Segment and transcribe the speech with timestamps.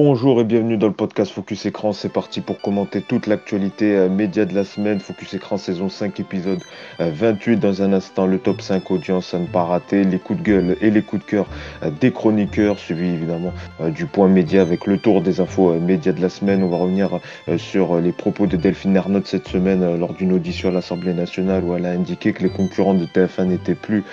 [0.00, 1.92] Bonjour et bienvenue dans le podcast Focus Écran.
[1.92, 5.00] C'est parti pour commenter toute l'actualité euh, média de la semaine.
[5.00, 6.60] Focus Écran saison 5 épisode
[7.00, 7.54] 28.
[7.54, 10.44] Euh, dans un instant, le top 5 audience à ne pas rater, les coups de
[10.44, 11.46] gueule et les coups de cœur
[11.82, 13.52] euh, des chroniqueurs, suivi évidemment
[13.88, 16.62] du point média avec le tour des infos médias de la semaine.
[16.62, 17.18] On va revenir
[17.56, 21.74] sur les propos de Delphine Ernotte cette semaine lors d'une audition à l'Assemblée nationale où
[21.74, 24.04] elle a indiqué que les concurrents de TF1 n'étaient plus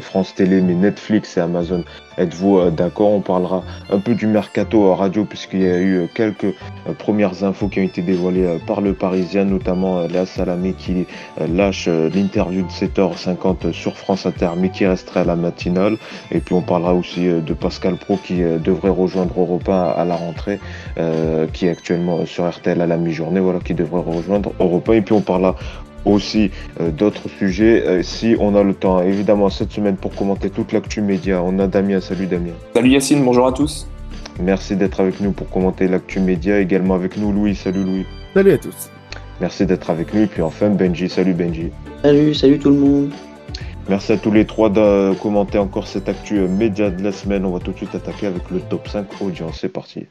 [0.00, 1.84] France Télé mais Netflix et Amazon
[2.18, 3.10] Êtes-vous d'accord?
[3.10, 7.68] On parlera un peu du mercato puisqu'il y a eu euh, quelques euh, premières infos
[7.68, 11.06] qui ont été dévoilées par le Parisien, notamment Léa Salamé qui
[11.38, 15.96] lâche l'interview de 7h50 sur France Inter mais qui resterait à la matinale.
[16.30, 20.60] Et puis on parlera aussi de Pascal Pro qui devrait rejoindre Europa à la rentrée,
[21.52, 24.94] qui est actuellement sur RTL à la mi-journée, voilà, qui devrait rejoindre Europa.
[24.94, 25.56] Et puis on parlera
[26.04, 29.02] aussi euh, d'autres sujets euh, si on a le temps.
[29.02, 32.00] Évidemment, cette semaine pour commenter toute l'actu média, on a Damien.
[32.00, 32.52] Salut Damien.
[32.74, 33.86] Salut Yacine, bonjour à tous.
[34.40, 36.58] Merci d'être avec nous pour commenter l'actu média.
[36.58, 37.54] Également avec nous Louis.
[37.54, 38.06] Salut Louis.
[38.34, 38.90] Salut à tous.
[39.40, 40.22] Merci d'être avec nous.
[40.22, 41.08] Et puis enfin Benji.
[41.08, 41.70] Salut Benji.
[42.02, 43.10] Salut, salut tout le monde.
[43.88, 47.44] Merci à tous les trois de commenter encore cette actu média de la semaine.
[47.44, 49.58] On va tout de suite attaquer avec le top 5 audience.
[49.60, 50.06] C'est parti.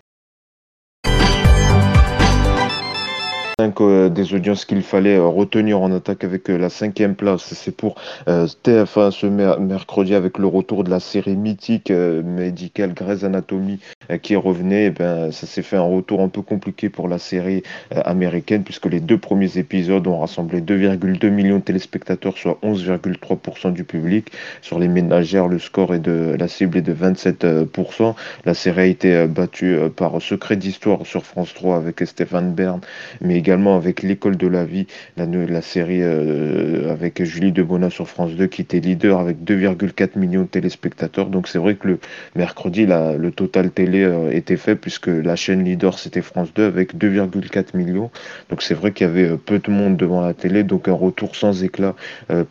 [3.70, 7.54] Des audiences qu'il fallait euh, retenir en attaque avec euh, la cinquième place.
[7.54, 7.96] C'est pour
[8.28, 13.80] TF1 ce mercredi avec le retour de la série mythique médicale Grey's Anatomy
[14.22, 14.86] qui revenait.
[14.86, 18.88] Eh ben, ça s'est fait un retour un peu compliqué pour la série américaine puisque
[18.88, 24.32] les deux premiers épisodes ont rassemblé 2,2 millions de téléspectateurs, soit 11,3% du public.
[24.62, 28.16] Sur les ménagères, le score est de la cible est de 27%.
[28.46, 32.82] La série a été battue par Secret d'Histoire sur France 3 avec Stéphane Bern,
[33.22, 38.32] mais également avec L'école de la vie, la, série euh, avec Julie Debona sur France
[38.32, 41.28] 2 qui était leader avec 2,4 millions de téléspectateurs.
[41.28, 42.00] Donc c'est vrai que le
[42.36, 46.96] mercredi, le total télé euh, était fait puisque la chaîne leader c'était France 2 avec
[46.96, 48.10] 2,4 millions.
[48.50, 50.94] Donc c'est vrai qu'il y avait euh, peu de monde devant la télé, donc un
[50.94, 51.96] retour sans éclat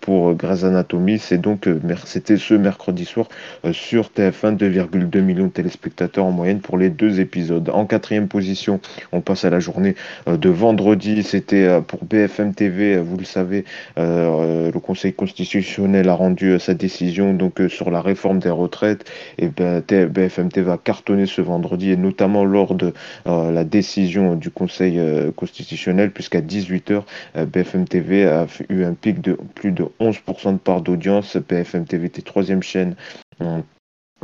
[0.02, 1.18] pour Grey's Anatomy.
[1.18, 1.66] C'est donc
[2.04, 3.28] c'était ce mercredi soir
[3.72, 7.70] sur TF1 2,2 millions de téléspectateurs en moyenne pour les deux épisodes.
[7.70, 8.80] En quatrième position,
[9.12, 9.94] on passe à la journée
[10.26, 10.89] de vendredi
[11.22, 13.64] c'était euh, pour BFM TV, euh, vous le savez,
[13.98, 19.04] euh, le Conseil constitutionnel a rendu sa décision donc sur la réforme des retraites.
[19.38, 22.92] Et ben, BFM TV va cartonner ce vendredi, et notamment lors de
[23.26, 25.00] la décision du Conseil
[25.36, 27.02] constitutionnel, puisqu'à 18h,
[27.46, 31.36] BFM TV a eu un pic de plus de 11% de part d'audience.
[31.36, 32.94] BFM TV était troisième chaîne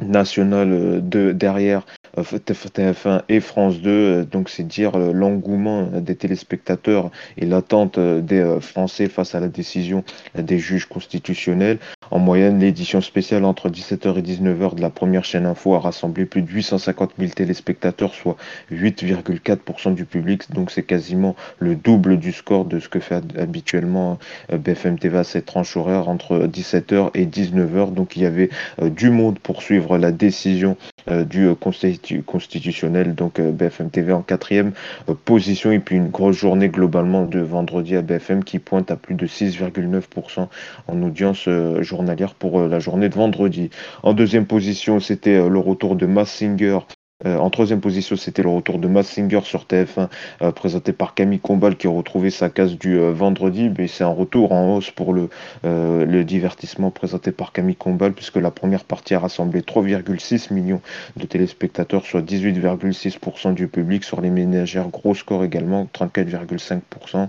[0.03, 1.87] nationale de derrière
[2.23, 3.91] TF1 et France 2.
[3.91, 9.41] Euh, donc c'est dire euh, l'engouement des téléspectateurs et l'attente euh, des Français face à
[9.41, 10.05] la décision
[10.37, 11.79] des juges constitutionnels.
[12.11, 16.25] En moyenne, l'édition spéciale entre 17h et 19h de la première chaîne info a rassemblé
[16.25, 18.37] plus de 850 000 téléspectateurs, soit
[18.73, 20.51] 8,4% du public.
[20.53, 24.19] Donc c'est quasiment le double du score de ce que fait habituellement
[24.53, 27.93] BFM TV à cette tranche horaire entre 17h et 19h.
[27.93, 28.51] Donc il y avait
[28.83, 30.77] du monde pour suivre la décision
[31.09, 33.15] du Conseil constitutionnel.
[33.15, 34.73] Donc euh, BFM TV en quatrième
[35.09, 38.97] euh, position et puis une grosse journée globalement de vendredi à BFM qui pointe à
[38.97, 40.49] plus de 6,9%
[40.89, 43.71] en audience euh, journalière pour la journée de vendredi.
[44.03, 46.79] En deuxième position, c'était le retour de Massinger
[47.25, 50.09] euh, en troisième position, c'était le retour de Massinger sur TF1,
[50.43, 53.71] euh, présenté par Camille Combal, qui a retrouvé sa case du euh, vendredi.
[53.77, 55.31] Mais c'est un retour en hausse pour le,
[55.65, 60.83] le divertissement présenté par Camille Combal, puisque la première partie a rassemblé 3,6 millions
[61.17, 64.05] de téléspectateurs, soit 18,6% du public.
[64.05, 67.29] Sur les ménagères, gros score également, 34,5%.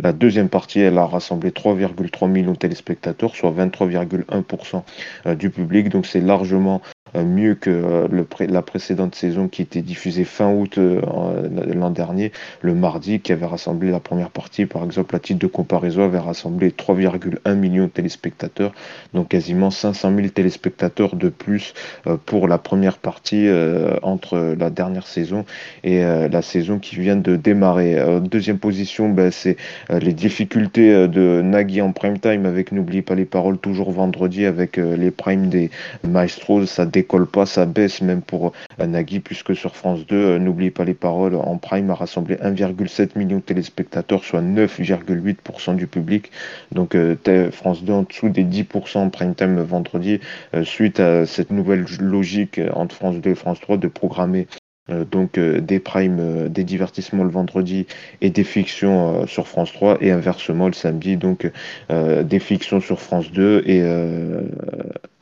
[0.00, 5.90] La deuxième partie, elle a rassemblé 3,3 millions de téléspectateurs, soit 23,1% du public.
[5.90, 6.82] Donc c'est largement
[7.14, 11.00] mieux que euh, la précédente saison qui était diffusée fin août euh,
[11.74, 15.46] l'an dernier, le mardi, qui avait rassemblé la première partie, par exemple, à titre de
[15.46, 18.72] comparaison, avait rassemblé 3,1 millions de téléspectateurs,
[19.14, 21.74] donc quasiment 500 000 téléspectateurs de plus
[22.26, 23.48] pour la première partie
[24.02, 25.44] entre la dernière saison
[25.84, 28.20] et la saison qui vient de démarrer.
[28.20, 29.56] deuxième position, ben, c'est
[29.90, 34.76] les difficultés de Nagui en prime time avec N'oubliez pas les paroles toujours vendredi avec
[34.76, 35.70] les primes des
[36.06, 40.38] Maestros, ça décolle pas, ça baisse même pour euh, Nagui, puisque sur France 2, euh,
[40.38, 45.86] n'oubliez pas les paroles, en prime a rassemblé 1,7 million de téléspectateurs, soit 9,8% du
[45.86, 46.30] public.
[46.72, 47.16] Donc euh,
[47.52, 50.20] France 2 en dessous des 10% en prime time vendredi,
[50.64, 54.46] suite à cette nouvelle logique entre France 2 et France 3 de programmer
[55.10, 57.86] donc des primes, des divertissements le vendredi
[58.22, 61.50] et des fictions sur France 3 et inversement le samedi donc
[61.90, 63.82] des fictions sur France 2 et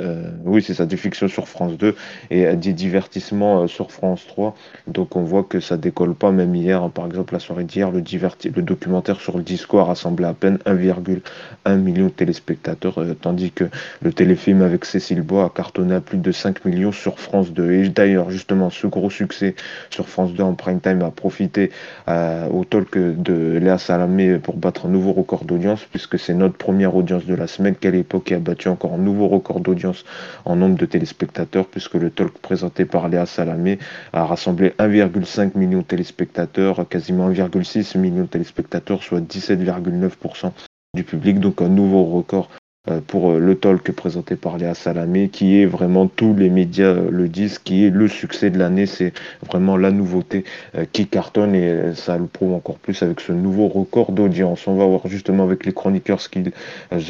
[0.02, 1.96] euh, oui, c'est ça, des fictions sur France 2
[2.30, 4.54] et des divertissements sur France 3.
[4.86, 8.02] Donc on voit que ça décolle pas, même hier, par exemple la soirée d'hier, le,
[8.62, 13.64] documentaire sur le disco a rassemblé à peine 1,1 million de téléspectateurs, tandis que
[14.02, 17.72] le téléfilm avec Cécile Bois a cartonné à plus de 5 millions sur France 2.
[17.72, 19.54] Et d'ailleurs, justement, ce gros succès
[19.88, 21.70] sur France 2 en prime time a profité
[22.06, 26.94] au talk de Léa Salamé pour battre un nouveau record d'audience, puisque c'est notre première
[26.94, 29.85] audience de la semaine, qu'à l'époque a battu encore un nouveau record d'audience
[30.44, 33.78] en nombre de téléspectateurs, puisque le talk présenté par Léa Salamé
[34.12, 40.52] a rassemblé 1,5 million de téléspectateurs, quasiment 1,6 million de téléspectateurs, soit 17,9%
[40.94, 42.48] du public, donc un nouveau record
[43.06, 47.08] pour euh, le talk présenté par Léa Salamé, qui est vraiment, tous les médias euh,
[47.10, 49.12] le disent, qui est le succès de l'année, c'est
[49.46, 50.44] vraiment la nouveauté
[50.92, 54.66] qui cartonne et ça le prouve encore plus avec ce nouveau record d'audience.
[54.66, 56.52] On va voir justement avec les chroniqueurs ce qu'ils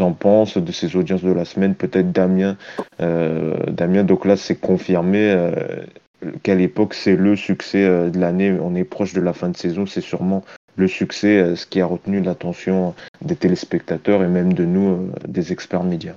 [0.00, 2.56] en pensent de ces audiences de la semaine, peut-être Damien.
[2.98, 5.50] Damien, donc là c'est confirmé
[6.42, 9.86] qu'à l'époque c'est le succès de l'année, on est proche de la fin de saison,
[9.86, 10.44] c'est sûrement
[10.76, 15.10] le succès, euh, ce qui a retenu l'attention des téléspectateurs et même de nous, euh,
[15.26, 16.14] des experts médias.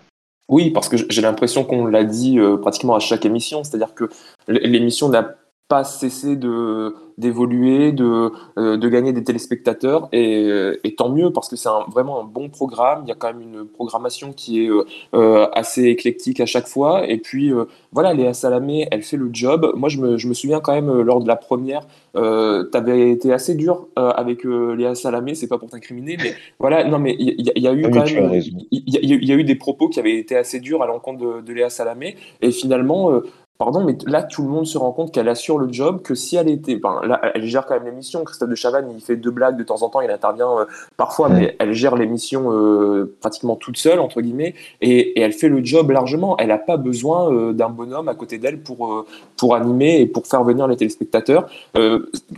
[0.50, 4.10] Oui, parce que j'ai l'impression qu'on l'a dit euh, pratiquement à chaque émission, c'est-à-dire que
[4.48, 5.36] l'émission n'a
[5.70, 11.32] pas cessé de d'évoluer, de, euh, de gagner des téléspectateurs et, euh, et tant mieux
[11.32, 13.02] parce que c'est vraiment un bon programme.
[13.06, 14.70] Il y a quand même une programmation qui est
[15.14, 17.06] euh, assez éclectique à chaque fois.
[17.08, 17.52] Et puis
[17.92, 19.74] voilà, Léa Salamé, elle fait le job.
[19.76, 21.82] Moi, je me, je me souviens quand même lors de la première,
[22.16, 25.36] euh, tu avais été assez dur avec Léa Salamé.
[25.36, 28.34] C'est pas pour t'incriminer, mais voilà, non, mais il y, y, a eu quand même,
[28.34, 31.42] il y, y, a eu des propos qui avaient été assez durs à l'encontre de,
[31.42, 32.16] de, Léa Salamé.
[32.42, 33.22] Et finalement,
[33.60, 36.38] Pardon, mais là, tout le monde se rend compte qu'elle assure le job, que si
[36.38, 36.80] elle était.
[36.82, 38.24] Enfin, là, elle gère quand même l'émission.
[38.24, 40.66] Christophe de Chavannes, il fait deux blagues de temps en temps, il intervient euh,
[40.96, 45.50] parfois, mais elle gère l'émission euh, pratiquement toute seule, entre guillemets, et, et, elle fait
[45.50, 46.38] le job largement.
[46.38, 50.26] Elle n'a pas besoin euh, d'un bonhomme à côté d'elle pour, pour animer et pour
[50.26, 51.50] faire venir les téléspectateurs.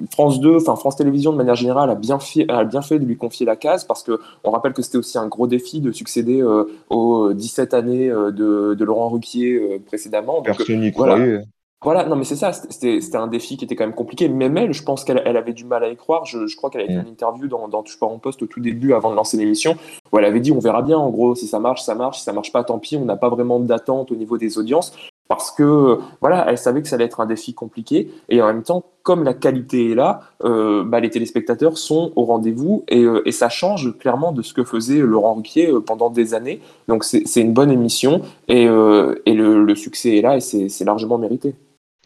[0.10, 3.06] France 2, enfin France Télévisions, de manière générale, a bien, fait, a bien fait de
[3.06, 5.92] lui confier la case, parce que on rappelle que c'était aussi un gros défi de
[5.92, 6.44] succéder
[6.90, 10.42] aux 17 années de, de Laurent Ruquier précédemment.
[11.84, 14.30] Voilà, non, mais c'est ça, c'était un défi qui était quand même compliqué.
[14.30, 16.26] Même elle, je pense qu'elle elle avait du mal à y croire.
[16.26, 17.02] Je, crois qu'elle a fait mm.
[17.02, 19.76] une interview dans, dans Touche pas en poste au tout début, avant de lancer l'émission,
[20.12, 22.24] où elle avait dit on verra bien, en gros, si ça marche, ça marche, si
[22.24, 24.96] ça marche pas, tant pis, on n'a pas vraiment d'attente au niveau des audiences.
[25.32, 28.12] Parce que, voilà, elle savait que ça allait être un défi compliqué.
[28.28, 32.26] Et en même temps, comme la qualité est là, euh, bah, les téléspectateurs sont au
[32.26, 36.10] rendez-vous et, euh, et, ça change clairement de ce que faisait Laurent Ruquier euh, pendant
[36.10, 36.60] des années.
[36.90, 41.56] Donc c'est une bonne émission et, le, succès est là et c'est largement mérité.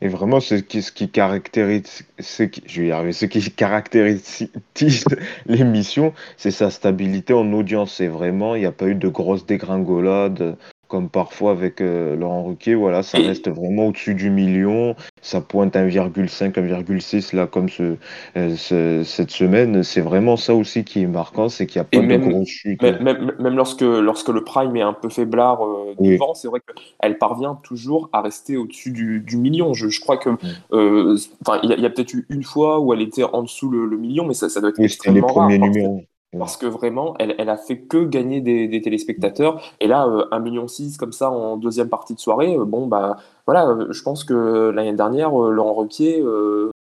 [0.01, 4.45] Et vraiment, ce qui, caractérise, ce qui caractérise
[5.47, 7.95] l'émission, c'est sa stabilité en audience.
[7.95, 12.43] C'est vraiment, il n'y a pas eu de grosses dégringolades comme parfois avec euh, Laurent
[12.43, 14.95] Ruquier, voilà, ça reste vraiment au-dessus du million.
[15.21, 19.83] Ça pointe 1,5, 1,6 là comme euh, ce, cette semaine.
[19.83, 22.81] C'est vraiment ça aussi qui est marquant, c'est qu'il n'y a pas de grosse chute.
[22.81, 27.17] Même, même, lorsque, lorsque le prime est un peu faiblard euh, devant, c'est vrai qu'elle
[27.17, 29.73] parvient toujours à rester au-dessus du, du, million.
[29.73, 30.29] Je, je crois que,
[30.71, 34.33] il y a, peut-être eu une fois où elle était en dessous le, million, mais
[34.33, 36.03] ça, ça doit être extrêmement les premiers numéros
[36.37, 39.61] parce que vraiment, elle, a fait que gagner des, téléspectateurs.
[39.79, 40.65] Et là, euh, 1,6 million
[40.99, 44.69] comme ça en deuxième partie de soirée, euh, bon, bah voilà, euh, je pense que
[44.69, 46.23] l'année dernière, euh, Laurent Requier,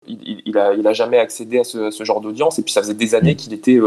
[0.07, 2.59] il, il, a, jamais accédé à ce, genre d'audience.
[2.59, 3.79] Et puis ça faisait des années qu'il était,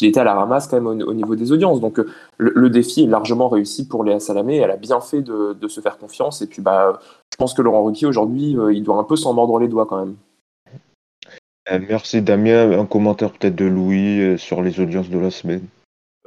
[0.00, 1.80] était à la ramasse quand même au, niveau des audiences.
[1.80, 2.00] Donc
[2.38, 4.56] le, défi est largement réussi pour Léa Salamé.
[4.56, 6.42] Elle a bien fait de, de se faire confiance.
[6.42, 7.00] Et puis bah,
[7.30, 9.98] je pense que Laurent Requier, aujourd'hui, il doit un peu s'en mordre les doigts quand
[9.98, 10.16] même.
[11.70, 12.70] Euh, merci Damien.
[12.78, 15.66] Un commentaire peut-être de Louis euh, sur les audiences de la semaine.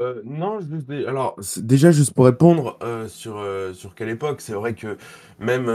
[0.02, 0.60] Euh, non,
[1.08, 3.42] alors déjà juste pour répondre sur
[3.74, 4.98] sur quelle époque, c'est vrai que
[5.40, 5.72] même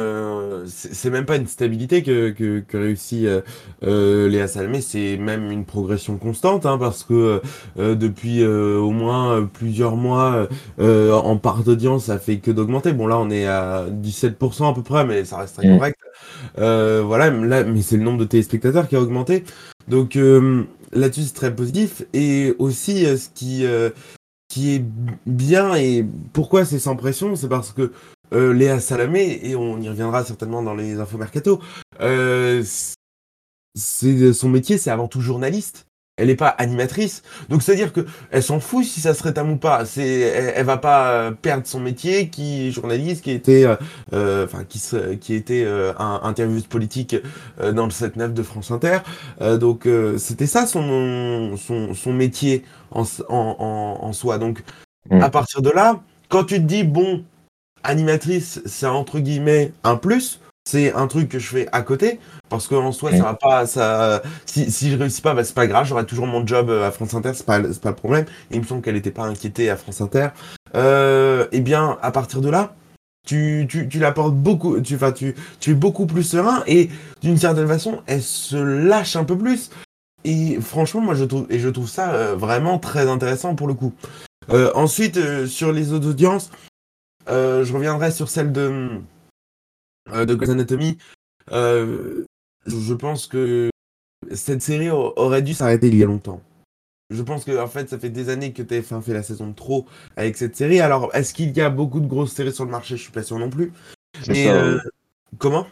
[0.66, 3.26] c'est même pas une stabilité que que, que réussit
[3.80, 7.40] Léa Salmé, c'est même une progression constante hein, parce que
[7.76, 10.48] depuis au moins plusieurs mois
[10.78, 12.92] en part d'audience, ça fait que d'augmenter.
[12.92, 15.78] Bon là, on est à 17% à peu près, mais ça reste très mmh.
[15.78, 15.98] correct.
[16.58, 19.44] Euh, voilà, là, mais c'est le nombre de téléspectateurs qui a augmenté.
[19.90, 22.02] Donc euh, là-dessus, c'est très positif.
[22.14, 23.64] Et aussi, euh, ce qui,
[24.48, 24.84] qui est
[25.26, 27.92] bien et pourquoi c'est sans pression, c'est parce que
[28.32, 31.60] Léa Salamé, et on y reviendra certainement dans les infos mercato,
[33.76, 35.86] son métier, c'est avant tout journaliste
[36.20, 37.22] elle n'est pas animatrice.
[37.48, 39.86] Donc c'est-à-dire que elle s'en fout si ça serait un ou pas.
[39.86, 43.76] C'est, elle, va pas euh, perdre son métier, qui est journaliste, qui était, euh,
[44.12, 44.80] euh, enfin qui
[45.20, 45.66] qui était
[45.98, 47.16] un intervieweuse politique
[47.58, 48.98] dans le 7-9 de France Inter.
[49.58, 54.38] donc c'était ça son, son, son métier en, en, en, soi.
[54.38, 54.62] Donc
[55.10, 55.22] mm.
[55.22, 57.24] à partir de là, quand tu te dis bon,
[57.82, 60.40] animatrice, c'est entre guillemets un plus.
[60.70, 63.66] C'est un truc que je fais à côté parce qu'en soi, ça va pas.
[64.46, 65.84] Si, si je réussis pas, bah, c'est pas grave.
[65.86, 67.32] J'aurai toujours mon job à France Inter.
[67.34, 68.24] C'est pas, pas le problème.
[68.52, 70.28] il me semble qu'elle était pas inquiétée à France Inter.
[70.76, 72.74] Euh, eh bien, à partir de là,
[73.26, 74.80] tu, l'apportes beaucoup.
[74.80, 76.88] Tu, enfin, tu, tu es beaucoup plus serein et
[77.20, 79.70] d'une certaine façon, elle se lâche un peu plus.
[80.24, 83.92] Et franchement, moi, je trouve, et ça euh, vraiment très intéressant pour le coup.
[84.50, 86.50] Euh, ensuite, euh, sur les autres audiences,
[87.28, 88.88] euh, je reviendrai sur celle de, euh,
[90.10, 90.98] de Grey's Anatomy.
[91.52, 92.24] Euh,
[92.66, 93.70] je pense que
[94.32, 96.40] cette série aurait dû s'arrêter il y a longtemps.
[97.10, 99.54] Je pense que en fait, ça fait des années que TF1 fait la saison de
[99.54, 99.86] trop
[100.16, 100.80] avec cette série.
[100.80, 102.96] Alors, est-ce qu'il y a beaucoup de grosses séries sur le marché?
[102.96, 103.72] Je suis pas sûr non plus.
[104.28, 104.78] Mais ça, euh,
[105.38, 105.66] comment?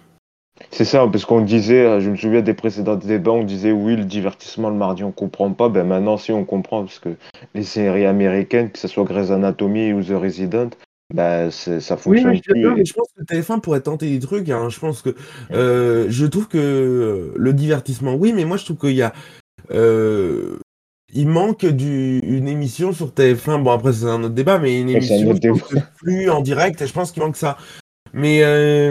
[0.72, 4.04] C'est ça, parce qu'on disait, je me souviens des précédents débats, on disait oui, le
[4.04, 5.68] divertissement le mardi on comprend pas.
[5.68, 7.10] Ben maintenant, si on comprend, parce que
[7.54, 10.70] les séries américaines, que ce soit Grey's Anatomy ou The Resident,
[11.50, 12.74] c'est- ça Oui, fonctionne mais je, plus.
[12.74, 14.48] mais je pense que TF1 pourrait tenter des trucs.
[14.50, 14.68] hein.
[14.68, 15.14] Je pense que
[15.52, 19.12] euh, je trouve que le divertissement, oui, mais moi je trouve qu'il y a
[19.70, 20.56] euh,
[21.14, 23.62] il manque du, une émission sur TF1.
[23.62, 26.86] Bon après c'est un autre débat, mais une émission je pense, flux en direct.
[26.86, 27.56] Je pense qu'il manque ça.
[28.12, 28.90] Mais euh,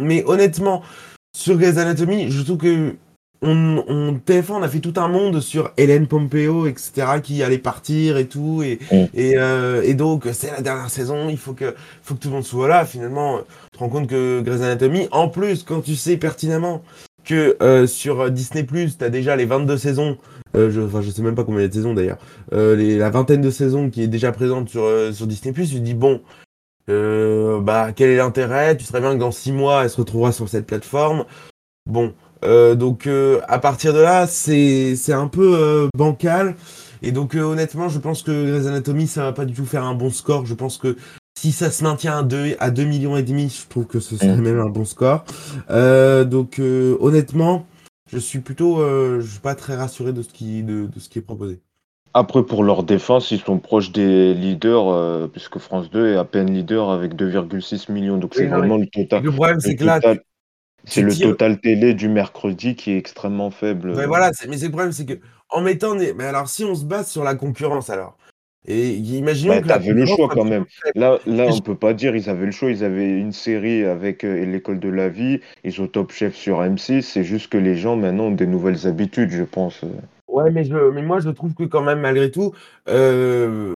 [0.00, 0.82] mais honnêtement,
[1.36, 2.96] sur Grey's Anatomy, je trouve que
[3.42, 7.58] on, on, TF1, on a fait tout un monde sur Hélène Pompeo, etc., qui allait
[7.58, 8.62] partir et tout.
[8.62, 9.04] Et, Mm.
[9.14, 12.34] et, euh, et donc, c'est la dernière saison, il faut que, faut que tout le
[12.34, 12.84] monde soit là.
[12.86, 16.82] Finalement, tu te rends compte que Grey's Anatomy, en plus, quand tu sais pertinemment
[17.24, 20.16] que euh, sur Disney+, tu as déjà les 22 saisons,
[20.56, 22.18] euh, je, enfin, je sais même pas combien il y a de saisons d'ailleurs,
[22.52, 25.66] euh, les, la vingtaine de saisons qui est déjà présente sur, euh, sur Disney+, tu
[25.66, 26.20] te dis, bon,
[26.90, 28.76] euh, bah, quel est l'intérêt?
[28.76, 31.24] Tu serais bien que dans 6 mois, elle se retrouvera sur cette plateforme.
[31.86, 32.12] Bon,
[32.44, 36.56] euh, donc euh, à partir de là, c'est c'est un peu euh, bancal.
[37.02, 39.84] Et donc euh, honnêtement, je pense que Grey's Anatomy, ça va pas du tout faire
[39.84, 40.46] un bon score.
[40.46, 40.96] Je pense que
[41.38, 44.16] si ça se maintient à 2, à 2 millions et demi, je trouve que ce
[44.16, 44.40] serait Mm.
[44.40, 45.24] même un bon score.
[45.70, 47.66] Euh, donc euh, honnêtement,
[48.10, 51.08] je suis plutôt, euh, je suis pas très rassuré de ce qui, de, de ce
[51.08, 51.60] qui est proposé.
[52.16, 56.24] Après, pour leur défense, ils sont proches des leaders, euh, puisque France 2 est à
[56.24, 58.18] peine leader avec 2,6 millions.
[58.18, 60.20] Donc, c'est Oui, vraiment le total, le problème, c'est que là, total,
[60.86, 63.90] c'est le total télé du mercredi qui est extrêmement faible.
[63.90, 65.18] Ouais, voilà, mais c'est le problème, c'est que
[65.50, 66.14] en mettant des...
[66.14, 68.16] Mais alors, si on se base sur la concurrence, alors,
[68.66, 70.64] et imaginons Bah, que la t'avais le choix quand même.
[70.94, 72.70] Là, là, on peut pas dire ils avaient le choix.
[72.70, 75.40] Ils avaient une série avec euh, l'école de la vie.
[75.64, 77.02] Ils ont Top Chef sur M6.
[77.02, 79.82] C'est juste que les gens maintenant ont des nouvelles habitudes, je pense.
[80.28, 80.90] Ouais, mais, je...
[80.90, 82.54] mais moi, je trouve que quand même, malgré tout,
[82.88, 83.74] euh,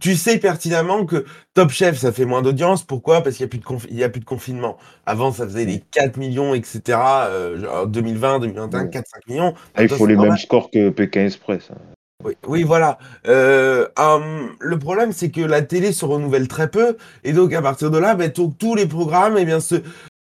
[0.00, 2.82] tu sais pertinemment que Top Chef, ça fait moins d'audience.
[2.82, 3.22] Pourquoi?
[3.22, 4.76] Parce qu'il n'y a, plus de conf- il y a plus de confinement.
[5.06, 6.98] Avant, ça faisait des 4 millions, etc.
[7.28, 8.90] Euh, genre 2020, 2021, Ouais.
[8.90, 9.54] 4-5 millions.
[9.74, 11.70] Ah, il faut les mêmes scores que Pékin Express.
[11.70, 11.78] hein.
[12.24, 12.98] Oui, oui, voilà.
[13.28, 17.62] Euh, hum, le problème, c'est que la télé se renouvelle très peu, et donc à
[17.62, 19.76] partir de là, ben, tous tous les programmes, eh bien, se,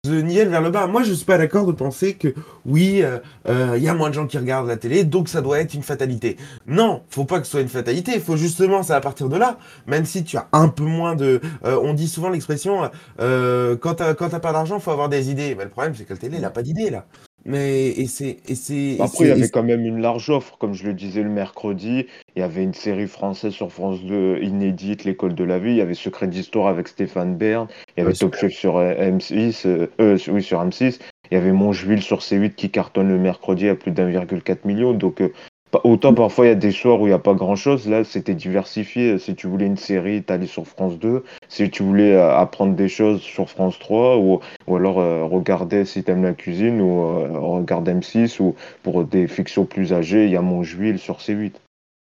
[0.05, 0.87] se niellent vers le bas.
[0.87, 2.35] Moi, je suis pas d'accord de penser que
[2.67, 3.19] oui, euh,
[3.49, 5.75] euh, il y a moins de gens qui regardent la télé, donc ça doit être
[5.75, 6.37] une fatalité.
[6.67, 8.13] Non, faut pas que ce soit une fatalité.
[8.15, 11.17] Il faut justement, c'est à partir de là, même si tu as un peu moins
[11.17, 15.09] de, euh, on dit souvent l'expression, euh, quand t'as quand t'as pas d'argent, faut avoir
[15.09, 15.55] des idées.
[15.57, 17.07] Mais le problème, c'est que la télé, elle a pas d'idées là.
[17.47, 20.57] Mais et c'est et c'est et Après, il y avait quand même une large offre,
[20.57, 22.07] comme je le disais le mercredi.
[22.37, 25.71] Il y avait une série française sur France 2 inédite, L'école de la vie.
[25.73, 27.69] Il y avait Secret d'Histoire avec Stéphane Bern.
[27.97, 28.35] Il y avait Ouais, Top.
[28.35, 31.01] Chef sur euh, M6, euh, euh, oui, sur M6.
[31.31, 34.93] Il y avait Moncheville sur C8 qui cartonne le mercredi à plus d'1,4 million.
[34.93, 35.33] Donc, euh,
[35.85, 37.89] autant parfois il y a des soirs où il n'y a pas grand-chose.
[37.89, 39.19] Là, c'était diversifié.
[39.19, 41.25] Si tu voulais une série, t'allais sur France 2.
[41.49, 45.85] Si tu voulais euh, apprendre des choses sur France 3 ou, ou alors euh, regarder
[45.85, 50.31] si t'aimes la cuisine ou euh, regarde M6 ou pour des fictions plus âgées, il
[50.33, 51.55] y a Moncheville sur C8.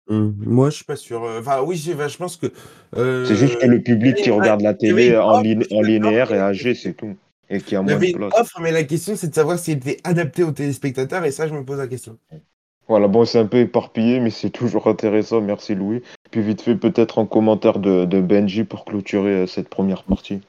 [0.08, 1.24] Hum, Moi, je suis pas sûr.
[1.24, 2.48] Euh, Enfin, oui, enfin, je pense que
[3.24, 5.42] C'est juste que euh, le public qui regarde la télé en,
[5.72, 7.18] en linéaire la âgé, c'est tout.
[7.50, 8.34] Et qui a moins de place.
[8.38, 11.48] offre, mais la question, c'est de savoir si elle était adaptée aux téléspectateurs, et ça,
[11.48, 12.18] je me pose la question.
[12.92, 15.40] Voilà, bon, c'est un peu éparpillé, mais c'est toujours intéressant.
[15.40, 16.02] Merci Louis.
[16.30, 20.42] Puis vite fait, peut-être en commentaire de, de Benji pour clôturer euh, cette première partie.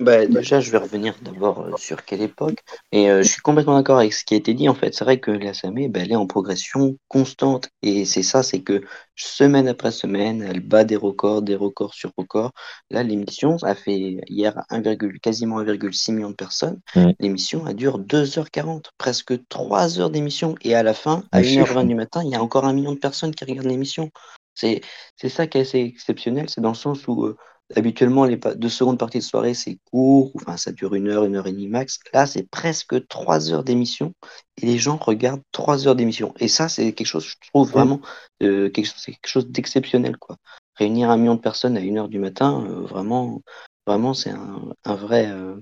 [0.00, 2.60] Bah, déjà, je vais revenir d'abord euh, sur quelle époque.
[2.92, 4.68] Et euh, je suis complètement d'accord avec ce qui a été dit.
[4.68, 7.70] En fait, c'est vrai que la SAME, bah, elle est en progression constante.
[7.82, 8.82] Et c'est ça, c'est que
[9.16, 12.52] semaine après semaine, elle bat des records, des records sur records.
[12.90, 14.82] Là, l'émission a fait hier 1,
[15.20, 16.80] quasiment 1,6 million de personnes.
[17.18, 20.54] L'émission, elle dure 2h40, presque 3 heures d'émission.
[20.62, 21.88] Et à la fin, à Mais c'est 1h20 fou.
[21.88, 24.10] du matin, il y a encore un million de personnes qui regardent l'émission.
[24.54, 24.80] C'est,
[25.16, 26.48] c'est ça qui est assez exceptionnel.
[26.48, 27.36] C'est dans le sens où euh,
[27.76, 31.36] habituellement, les deux secondes parties de soirée, c'est court, enfin, ça dure une heure, une
[31.36, 32.00] heure et demie max.
[32.12, 34.14] Là, c'est presque trois heures d'émission
[34.60, 36.32] et les gens regardent trois heures d'émission.
[36.38, 38.00] Et ça, c'est quelque chose, je trouve vraiment,
[38.42, 40.36] euh, quelque, quelque chose d'exceptionnel, quoi.
[40.76, 43.42] Réunir un million de personnes à une heure du matin, euh, vraiment,
[43.86, 45.56] vraiment, c'est un, un, vrai, euh,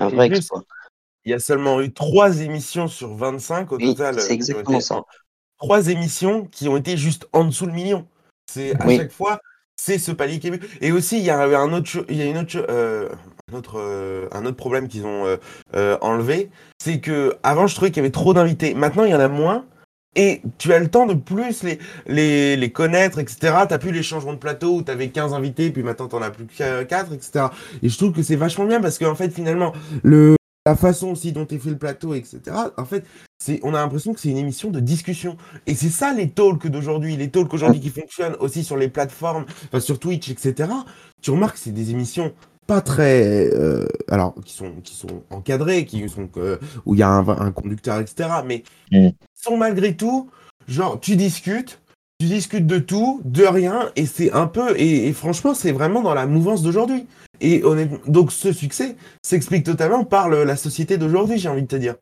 [0.00, 0.62] un vrai exploit.
[1.24, 4.20] Il y a seulement eu trois émissions sur 25 au total.
[4.20, 5.02] C'est exactement ça.
[5.58, 8.06] Trois émissions qui ont été juste en dessous le million.
[8.48, 9.40] C'est à chaque fois,
[9.76, 12.24] c'est ce palier qui est Et aussi, il y a un autre, il y a
[12.24, 13.08] une autre, euh,
[13.52, 15.38] un autre, euh, un autre problème qu'ils ont
[15.74, 18.74] euh, enlevé, c'est que avant, je trouvais qu'il y avait trop d'invités.
[18.74, 19.66] Maintenant, il y en a moins.
[20.18, 21.62] Et tu as le temps de plus
[22.06, 23.36] les, connaître, etc.
[23.40, 26.16] Tu n'as plus les changements de plateau où tu avais 15 invités, puis maintenant tu
[26.16, 27.48] n'en as plus que 4, etc.
[27.82, 30.35] Et je trouve que c'est vachement bien parce qu'en fait, finalement, le,
[30.66, 32.40] la façon aussi dont est fait le plateau, etc.
[32.76, 33.04] En fait,
[33.38, 35.36] c'est, on a l'impression que c'est une émission de discussion.
[35.68, 39.46] Et c'est ça les talks d'aujourd'hui, les talks aujourd'hui qui fonctionnent aussi sur les plateformes,
[39.66, 40.68] enfin, sur Twitch, etc.
[41.22, 42.32] Tu remarques que c'est des émissions
[42.66, 47.02] pas très, euh, alors qui sont qui sont encadrées, qui sont euh, où il y
[47.04, 48.28] a un, conducteur, etc.
[48.44, 49.10] Mais mm.
[49.34, 50.28] sont malgré tout,
[50.66, 51.80] genre tu discutes,
[52.18, 56.14] tu discutes de tout, de rien, et c'est un peu, et franchement, c'est vraiment dans
[56.14, 57.06] la mouvance d'aujourd'hui.
[57.40, 61.76] Et honnêtement, donc ce succès s'explique totalement par la société d'aujourd'hui, j'ai envie de te
[61.76, 61.96] dire.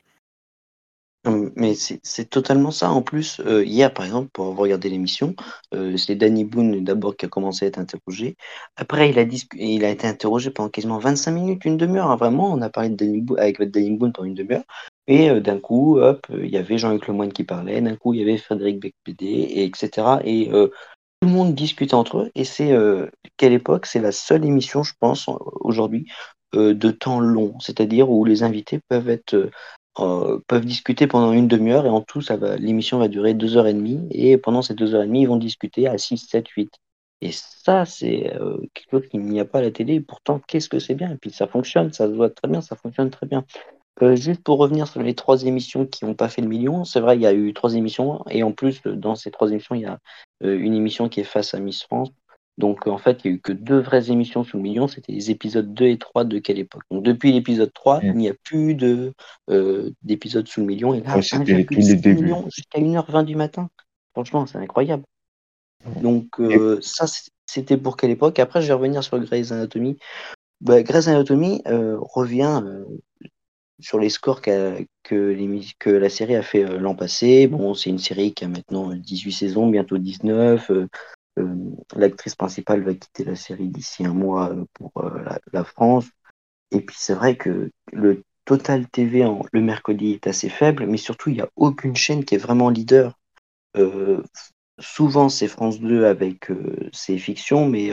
[1.57, 2.91] Mais c'est totalement ça.
[2.91, 5.35] En plus, euh, hier, par exemple, pour avoir regardé l'émission,
[5.73, 8.37] euh, c'est Danny Boone d'abord qui a commencé à être interrogé.
[8.77, 9.25] Après, il a,
[9.57, 12.11] il a été interrogé pendant quasiment 25 minutes, une demi-heure.
[12.11, 14.65] Hein, vraiment, on a parlé de Danny avec Danny Boone pendant une demi-heure.
[15.07, 17.81] Et euh, d'un coup, hop, il y avait Jean-Luc Lemoyne qui parlait.
[17.81, 20.19] D'un coup, il y avait Frédéric Becbédé, et etc.
[20.25, 22.31] Et tout le monde discute entre eux.
[22.35, 22.77] Et c'est
[23.39, 23.87] quelle époque?
[23.87, 25.29] C'est la seule émission, je pense,
[25.61, 26.07] aujourd'hui,
[26.53, 29.51] de temps long, c'est-à-dire où les invités peuvent être
[29.99, 33.67] euh, peuvent discuter pendant une demi-heure et en tout, ça l'émission va durer deux heures
[33.67, 34.07] et demie.
[34.11, 36.71] Et pendant ces deux heures et demie, ils vont discuter à 6, 7, 8.
[37.21, 38.33] Et ça, c'est
[38.75, 39.95] quelque chose qu'il n'y a pas à la télé.
[39.95, 41.13] Et pourtant, qu'est-ce que c'est bien?
[41.13, 43.45] Et puis ça fonctionne, ça se voit très bien, ça fonctionne très bien.
[44.03, 47.01] Euh, juste pour revenir sur les trois émissions qui n'ont pas fait le million, c'est
[47.01, 49.83] vrai, il y a eu trois émissions, et en plus, dans ces trois émissions, il
[49.83, 50.01] y a
[50.43, 52.11] euh, une émission qui est face à Miss France.
[52.57, 55.13] Donc, en fait, il n'y a eu que deux vraies émissions sous le million, c'était
[55.13, 58.35] les épisodes 2 et 3 de quelle époque Donc, depuis l'épisode 3, il n'y a
[58.45, 59.13] plus de,
[59.51, 61.23] euh, d'épisodes sous le million, et là, ouais,
[62.15, 63.69] million jusqu'à 1h20 du matin.
[64.13, 65.05] Franchement, c'est incroyable.
[66.01, 66.29] Donc,
[66.81, 67.07] ça,
[67.47, 69.99] c'était pour quelle époque Après, je vais revenir sur Grey's Anatomy.
[70.61, 72.63] Bah, Grey's Anatomy revient
[73.81, 77.47] sur les scores que, que, la série a fait euh, l'an passé.
[77.47, 80.71] Bon, c'est une série qui a maintenant 18 saisons, bientôt 19.
[81.39, 81.55] Euh, euh,
[81.97, 84.93] l'actrice principale va quitter la série d'ici un mois pour
[85.53, 86.07] la, France.
[86.71, 91.31] Et puis c'est vrai que le total TV le mercredi est assez faible, mais surtout
[91.31, 93.19] il n'y a aucune chaîne qui est vraiment leader.
[94.79, 96.51] souvent c'est France 2 avec
[96.93, 97.91] ses fictions, mais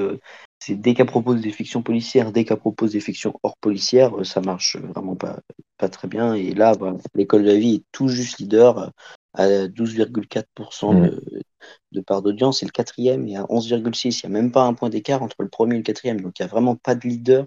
[0.61, 4.23] c'est dès qu'elle propose des fictions policières, dès qu'elle propose des fictions hors policières, euh,
[4.23, 5.39] ça marche vraiment pas,
[5.77, 6.35] pas très bien.
[6.35, 8.87] Et là, bah, l'école de la vie est tout juste leader euh,
[9.33, 11.19] à 12,4% mmh.
[11.91, 12.59] de, part d'audience.
[12.59, 14.21] C'est le quatrième et à 11,6.
[14.23, 16.21] Il n'y a même pas un point d'écart entre le premier et le quatrième.
[16.21, 17.45] Donc il n'y a vraiment pas de leader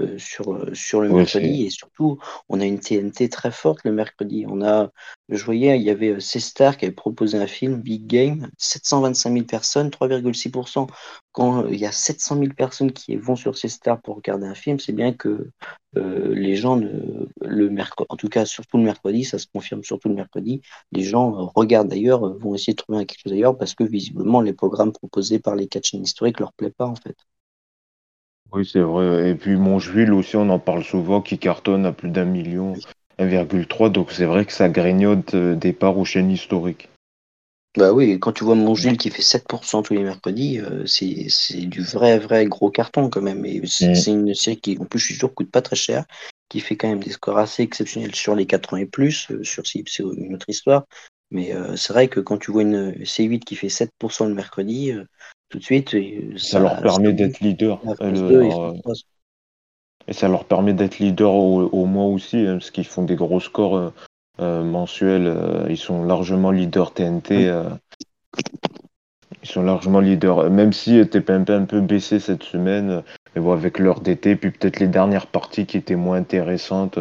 [0.00, 1.66] euh, sur, euh, sur le mercredi.
[1.66, 4.44] Et surtout, on a une TNT très forte le mercredi.
[4.48, 4.90] On a,
[5.28, 9.32] je voyais, il y avait euh, C-Star qui avait proposé un film, Big Game, 725
[9.32, 10.86] 000 personnes, 3,6%.
[11.32, 14.78] Quand il y a 700 000 personnes qui vont sur C-Star pour regarder un film,
[14.80, 15.50] c'est bien que
[15.94, 20.08] les gens, ne, le mercredi, en tout cas surtout le mercredi, ça se confirme surtout
[20.08, 23.82] le mercredi, les gens regardent d'ailleurs, vont essayer de trouver quelque chose ailleurs parce que
[23.84, 27.16] visiblement les programmes proposés par les catch historiques leur plaît pas en fait.
[28.52, 29.30] Oui, c'est vrai.
[29.30, 32.74] Et puis Mongeville aussi, on en parle souvent, qui cartonne à plus d'un million,
[33.18, 33.90] 1,3.
[33.90, 36.88] Donc c'est vrai que ça grignote euh, des parts aux chaînes historiques.
[37.76, 41.28] Bah oui, quand tu vois Mongeville qui fait 7% tous les mercredis, euh, c'est
[41.66, 43.44] du vrai, vrai gros carton quand même.
[43.46, 44.26] Et c'est mm.
[44.26, 46.04] une série qui, en plus, je suis sûr, coûte pas très cher,
[46.48, 49.30] qui fait quand même des scores assez exceptionnels sur les 4 ans et plus.
[49.30, 50.86] Euh, sur c'est une autre histoire.
[51.32, 54.92] Mais c'est vrai que quand tu vois une C8 qui fait 7% le mercredi,
[55.50, 55.94] tout de suite.
[56.38, 57.80] Ça, leur permet d'être leader.
[58.00, 58.72] Euh,
[60.08, 63.40] et ça leur permet d'être leader au, mois aussi, hein, parce qu'ils font des gros
[63.40, 63.92] scores euh,
[64.40, 65.66] euh, mensuels.
[65.68, 67.52] ils sont largement leaders TNT.
[69.42, 70.50] ils sont largement leaders.
[70.50, 73.02] Même si TPMP un peu baissé cette semaine,
[73.34, 76.98] mais bon, avec l'heure d'été, puis peut-être les dernières parties qui étaient moins intéressantes.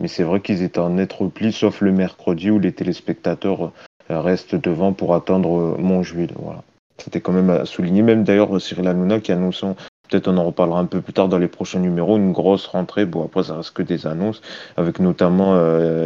[0.00, 3.70] Mais c'est vrai qu'ils étaient en net repli, sauf le mercredi où les téléspectateurs
[4.08, 6.30] restent devant pour attendre Montjuil.
[6.36, 6.64] Voilà.
[6.98, 8.02] C'était quand même à souligner.
[8.02, 9.66] Même d'ailleurs Cyril Hanouna qui annonçait,
[10.12, 13.06] peut-être on en reparlera un peu plus tard dans les prochains numéros, une grosse rentrée.
[13.06, 14.42] Bon, après, ça reste que des annonces,
[14.76, 15.56] avec notamment,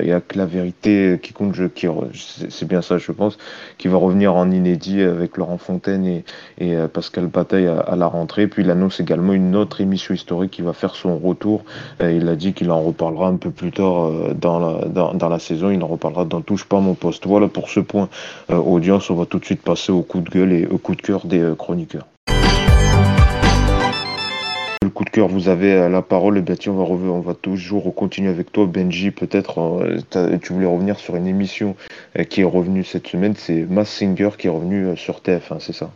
[0.01, 1.55] il y a que la vérité qui compte,
[2.49, 3.37] c'est bien ça, je pense,
[3.79, 6.25] qui va revenir en inédit avec Laurent Fontaine et,
[6.59, 8.47] et Pascal Bataille à, la rentrée.
[8.47, 11.65] Puis il annonce également une autre émission historique qui va faire son retour.
[12.01, 15.39] il a dit qu'il en reparlera un peu plus tard dans la, dans, dans la
[15.41, 15.71] saison.
[15.71, 17.27] Il en reparlera dans Touche pas mon poste.
[17.27, 18.09] Voilà pour ce point
[18.49, 19.11] audience.
[19.11, 21.27] On va tout de suite passer au coup de gueule et au coup de cœur
[21.27, 22.07] des chroniqueurs.
[24.97, 26.39] Coup de cœur, vous avez euh, la parole.
[26.39, 29.11] Et bien, on va, on va toujours continuer avec toi, Benji.
[29.11, 31.77] Peut-être, euh, tu voulais revenir sur une émission
[32.19, 33.35] euh, qui est revenue cette semaine.
[33.37, 35.93] C'est Mass Singer qui est revenu sur TF1, c'est ça?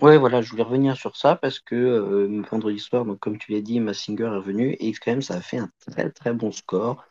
[0.00, 3.60] Ouais, voilà, je voulais revenir sur ça parce que vendredi soir, donc comme tu l'as
[3.60, 6.52] dit, Mass Singer est revenu et quand même, ça a fait un très très bon
[6.52, 7.04] score.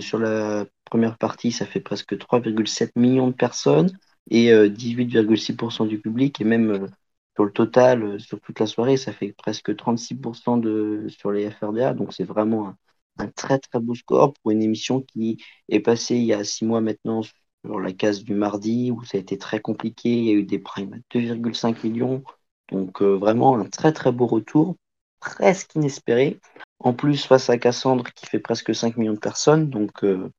[0.00, 3.92] sur la première partie, ça fait presque 3,7 millions de personnes
[4.30, 6.88] et 18,6% du public et même
[7.34, 11.50] sur le total, euh, sur toute la soirée, ça fait presque 36% de, sur les
[11.50, 11.94] FRDA.
[11.94, 12.74] Donc, c'est vraiment
[13.18, 16.64] un, très, très beau score pour une émission qui est passée il y a six
[16.64, 20.10] mois maintenant sur la case du mardi, où ça a été très compliqué.
[20.10, 22.22] Il y a eu des primes à 2,5 millions.
[22.70, 24.76] Donc, euh, vraiment un très, très beau retour,
[25.20, 26.40] presque inespéré.
[26.78, 29.68] En plus, face à Cassandre, qui fait presque 5 millions de personnes.
[29.68, 30.30] Donc, euh,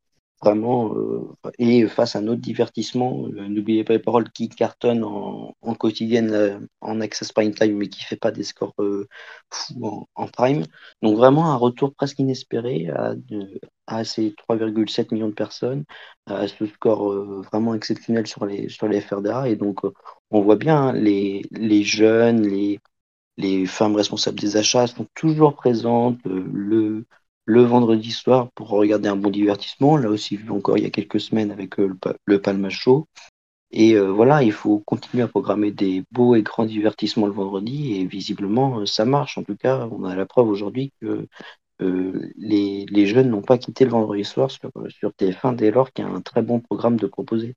[0.42, 5.04] vraiment, euh, et face à un autre divertissement, euh, n'oubliez pas les paroles qui cartonne
[5.04, 8.76] en, quotidienne euh, en access prime time, mais qui fait pas des scores
[9.50, 10.64] fous en, prime.
[11.02, 13.16] Donc vraiment un retour presque inespéré à,
[13.88, 15.86] à ces 3,7 millions de personnes,
[16.26, 17.14] à ce score
[17.52, 19.48] vraiment exceptionnel sur les, sur les FRDA.
[19.50, 19.82] Et donc
[20.32, 22.80] on voit bien hein, les, les jeunes, les,
[23.38, 26.20] les femmes responsables des achats sont toujours présentes.
[26.26, 27.06] le
[27.46, 29.98] le vendredi soir pour regarder un bon divertissement.
[29.98, 31.94] Là aussi vu encore il y a quelques semaines avec euh,
[32.26, 33.08] le, Palma Show.
[33.72, 37.96] Et euh, voilà, il faut continuer à programmer des beaux et grands divertissements le vendredi.
[37.96, 39.38] Et visiblement, euh, ça marche.
[39.38, 41.28] En tout cas, on a la preuve aujourd'hui que
[42.38, 46.08] les, jeunes n'ont pas quitté le vendredi soir sur, sur TF1 dès lors qu'il y
[46.08, 47.56] a un très bon programme de proposer.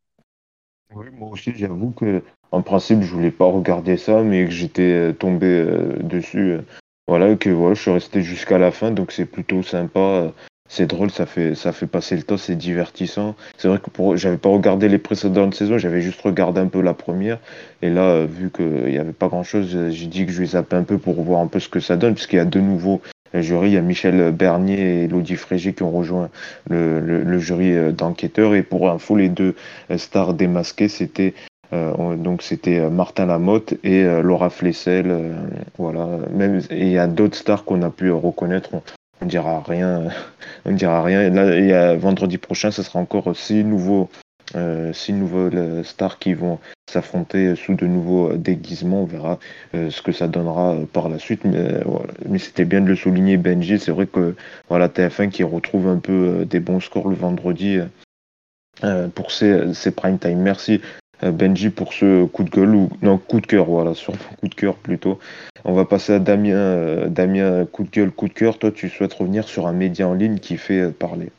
[0.95, 5.13] Oui, moi aussi, j'avoue que en principe, je voulais pas regarder ça, mais que j'étais
[5.13, 5.67] tombé
[6.01, 6.57] dessus
[7.07, 10.33] voilà, que voilà, je suis resté jusqu'à la fin, donc c'est plutôt sympa.
[10.67, 13.37] C'est drôle, ça fait, ça fait passer le temps, c'est divertissant.
[13.59, 16.81] C'est vrai que pour, j'avais pas regardé les précédentes saisons, j'avais juste regardé un peu
[16.81, 17.39] la première.
[17.83, 20.47] Et là, euh, vu qu'il n'y avait pas grand chose, j'ai dit que je vais
[20.47, 22.61] zapper un peu pour voir un peu ce que ça donne, puisqu'il y a de
[22.61, 23.03] nouveaux
[23.35, 23.69] jurys.
[23.69, 26.31] Il y a Michel Bernier et Elodie Frégé qui ont rejoint
[26.71, 28.55] le, le jury euh, d'enquêteurs.
[28.55, 29.55] Et pour info, les deux
[29.99, 31.35] stars démasquées, c'était
[31.73, 35.35] euh, donc c'était euh, Martin Lamotte et euh, Laura Flessel.
[35.79, 36.07] voilà.
[36.31, 38.71] Même, il y a d'autres stars qu'on a pu reconnaître.
[38.75, 38.83] On,
[39.25, 40.05] ne dira rien.
[40.65, 41.31] on dira rien.
[41.31, 44.09] là, vendredi prochain, ce sera encore six nouveaux
[44.93, 49.03] six nouvelles stars qui vont s'affronter sous de nouveaux déguisements.
[49.03, 49.39] On verra
[49.73, 51.45] ce que ça donnera par la suite.
[51.45, 53.79] Mais, c'était bien de le souligner, Benji.
[53.81, 54.37] C'est vrai que
[54.69, 57.79] voilà, TF1 qui retrouve un peu des bons scores le vendredi
[59.15, 60.39] pour ses, ses prime time.
[60.39, 60.83] Merci
[61.33, 64.55] Benji pour ce coup de gueule ou non coup de cœur voilà sur coup de
[64.55, 65.19] cœur plutôt.
[65.65, 68.59] On va passer à Damien euh, Damien coup de gueule coup de cœur.
[68.59, 71.31] Toi tu souhaites revenir sur un média en ligne qui fait euh, parler.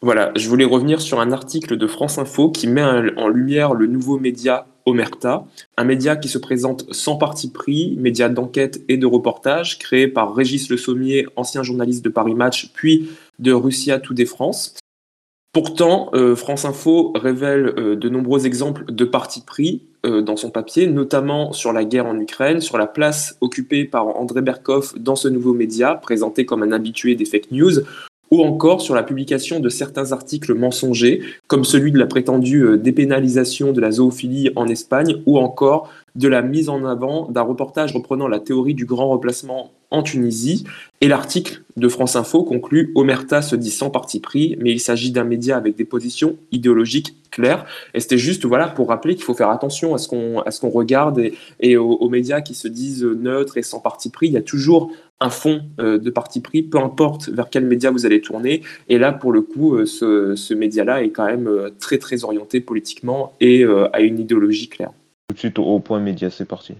[0.00, 3.86] Voilà je voulais revenir sur un article de France Info qui met en lumière le
[3.86, 5.44] nouveau média Omerta,
[5.76, 10.34] un média qui se présente sans parti pris, média d'enquête et de reportage, créé par
[10.34, 14.74] Régis Le Sommier, ancien journaliste de Paris Match, puis de Russia Today France.
[15.52, 20.48] Pourtant, euh, France Info révèle euh, de nombreux exemples de partis pris euh, dans son
[20.48, 25.14] papier, notamment sur la guerre en Ukraine, sur la place occupée par André Berkoff dans
[25.14, 27.80] ce nouveau média, présenté comme un habitué des fake news,
[28.30, 33.72] ou encore sur la publication de certains articles mensongers, comme celui de la prétendue dépénalisation
[33.72, 38.28] de la zoophilie en Espagne, ou encore de la mise en avant d'un reportage reprenant
[38.28, 40.64] la théorie du grand replacement en Tunisie.
[41.00, 45.10] Et l'article de France Info conclut Omerta se dit sans parti pris, mais il s'agit
[45.12, 47.64] d'un média avec des positions idéologiques claires.
[47.94, 51.22] Et c'était juste voilà pour rappeler qu'il faut faire attention à ce qu'on à regarde
[51.60, 54.28] et, aux, médias qui se disent neutres et sans parti pris.
[54.28, 57.90] Il y a toujours un fond euh, de parti pris, peu importe vers quel média
[57.90, 58.62] vous allez tourner.
[58.88, 62.24] Et là, pour le coup, euh, ce, ce média-là est quand même euh, très très
[62.24, 64.90] orienté politiquement et a une idéologie claire.
[65.28, 66.74] Tout de suite au point média, c'est parti.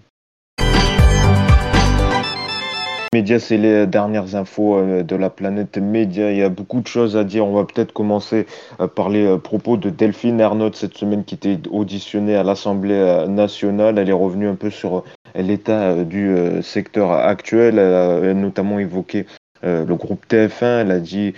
[3.13, 6.31] Média, c'est les dernières infos euh, de la planète média.
[6.31, 7.45] Il y a beaucoup de choses à dire.
[7.45, 8.47] On va peut-être commencer
[8.95, 13.27] par les euh, propos de Delphine Ernotte cette semaine qui était auditionnée à l'Assemblée euh,
[13.27, 13.99] nationale.
[13.99, 15.03] Elle est revenue un peu sur
[15.35, 17.77] l'état du secteur actuel.
[17.77, 19.25] Elle a notamment évoqué
[19.63, 20.81] le groupe TF1.
[20.81, 21.33] Elle a dit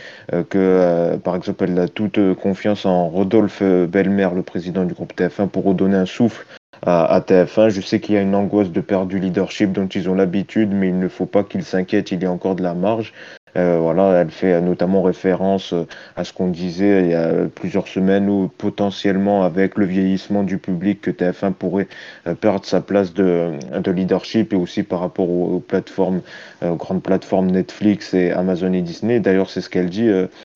[0.50, 5.48] que, par exemple, elle a toute confiance en Rodolphe Belmer, le président du groupe TF1,
[5.48, 6.46] pour redonner un souffle
[6.84, 7.70] à, TF1.
[7.70, 10.72] Je sais qu'il y a une angoisse de perdre du leadership dont ils ont l'habitude,
[10.74, 13.14] mais il ne faut pas qu'ils s'inquiètent, il y a encore de la marge.
[13.58, 17.88] Euh, voilà, elle fait notamment référence euh, à ce qu'on disait il y a plusieurs
[17.88, 21.88] semaines où potentiellement avec le vieillissement du public que TF1 pourrait
[22.28, 26.22] euh, perdre sa place de, de, leadership et aussi par rapport aux, plateformes,
[26.64, 29.22] aux grandes plateformes Netflix et Amazon et Disney.
[29.22, 30.10] D'ailleurs, c'est ce qu'elle dit.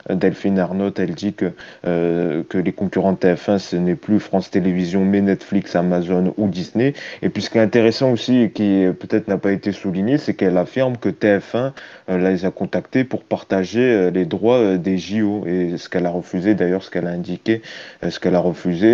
[0.09, 1.51] Delphine Arnault, elle dit que,
[1.83, 6.93] que les concurrents de TF1, ce n'est plus France Télévisions, mais Netflix, Amazon ou Disney.
[7.21, 10.33] Et puis ce qui est intéressant aussi, et qui peut-être n'a pas été souligné, c'est
[10.33, 11.73] qu'elle affirme que TF1
[12.07, 16.09] les a contactés pour partager euh, les droits euh, des JO et ce qu'elle a
[16.09, 17.61] refusé d'ailleurs, ce qu'elle a indiqué,
[18.03, 18.89] euh, ce qu'elle a refusé.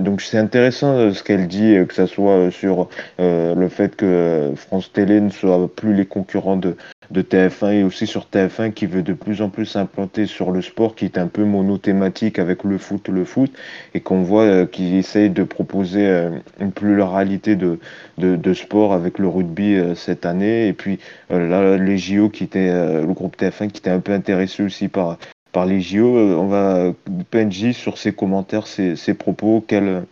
[0.00, 5.20] Donc c'est intéressant ce qu'elle dit, que ce soit sur le fait que France Télé
[5.20, 6.76] ne soit plus les concurrents de,
[7.10, 10.62] de TF1 et aussi sur TF1 qui veut de plus en plus s'implanter sur le
[10.62, 13.52] sport qui est un peu monothématique avec le foot, le foot
[13.94, 17.78] et qu'on voit euh, qu'il essaye de proposer euh, une pluralité de,
[18.18, 20.68] de, de sport avec le rugby euh, cette année.
[20.68, 20.98] Et puis
[21.30, 25.18] là les JO qui était le groupe TF1 qui était un peu intéressé aussi par
[25.52, 26.92] par les JO on va
[27.30, 30.04] PNJ sur ses commentaires ses, ses propos quel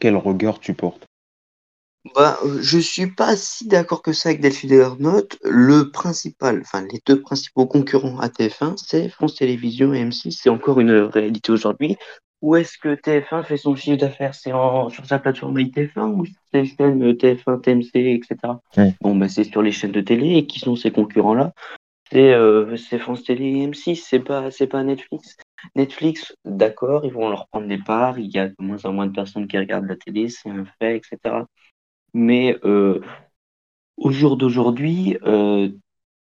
[0.00, 1.09] quel regard tu portes?
[2.14, 5.38] Bah, je suis pas si d'accord que ça avec Delphine Ernotte.
[5.44, 10.30] Le principal, enfin les deux principaux concurrents à TF1, c'est France Télévisions et M6.
[10.30, 11.96] C'est encore une réalité aujourd'hui.
[12.42, 14.34] Où est-ce que TF1 fait son chiffre d'affaires?
[14.34, 18.36] C'est sur sa plateforme MyTF1 ou sur ses chaînes TF1, TMC, etc.
[19.02, 21.52] Bon, bah, c'est sur les chaînes de télé et qui sont ces concurrents-là?
[22.10, 25.36] C'est euh, France Télé et M6, c'est pas, c'est pas Netflix.
[25.76, 29.06] Netflix, d'accord, ils vont leur prendre des parts, il y a de moins en moins
[29.06, 31.44] de personnes qui regardent la télé, c'est un fait, etc.
[32.14, 33.00] Mais euh,
[33.96, 35.68] au jour d'aujourd'hui, euh,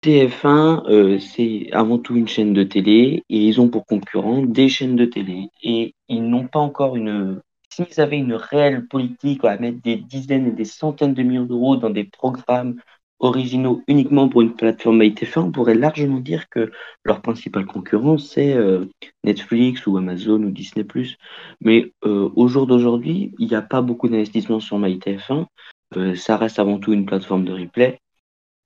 [0.03, 4.69] TF1, euh, c'est avant tout une chaîne de télé et ils ont pour concurrent des
[4.69, 5.49] chaînes de télé.
[5.61, 7.41] Et ils n'ont pas encore une.
[7.69, 11.77] S'ils avaient une réelle politique à mettre des dizaines et des centaines de millions d'euros
[11.77, 12.81] dans des programmes
[13.19, 16.71] originaux uniquement pour une plateforme ITF1, on pourrait largement dire que
[17.03, 18.85] leur principal concurrent, c'est euh,
[19.23, 20.85] Netflix ou Amazon ou Disney+.
[21.61, 25.45] Mais euh, au jour d'aujourd'hui, il n'y a pas beaucoup d'investissement sur MyTF1.
[25.97, 27.99] Euh, ça reste avant tout une plateforme de replay.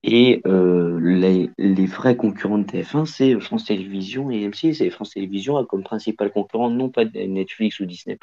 [0.06, 4.84] Et les, les, vrais concurrents de TF1, c'est France Télévisions et M6.
[4.84, 8.18] Et France Télévisions a comme principal concurrent non pas Netflix ou Disney+,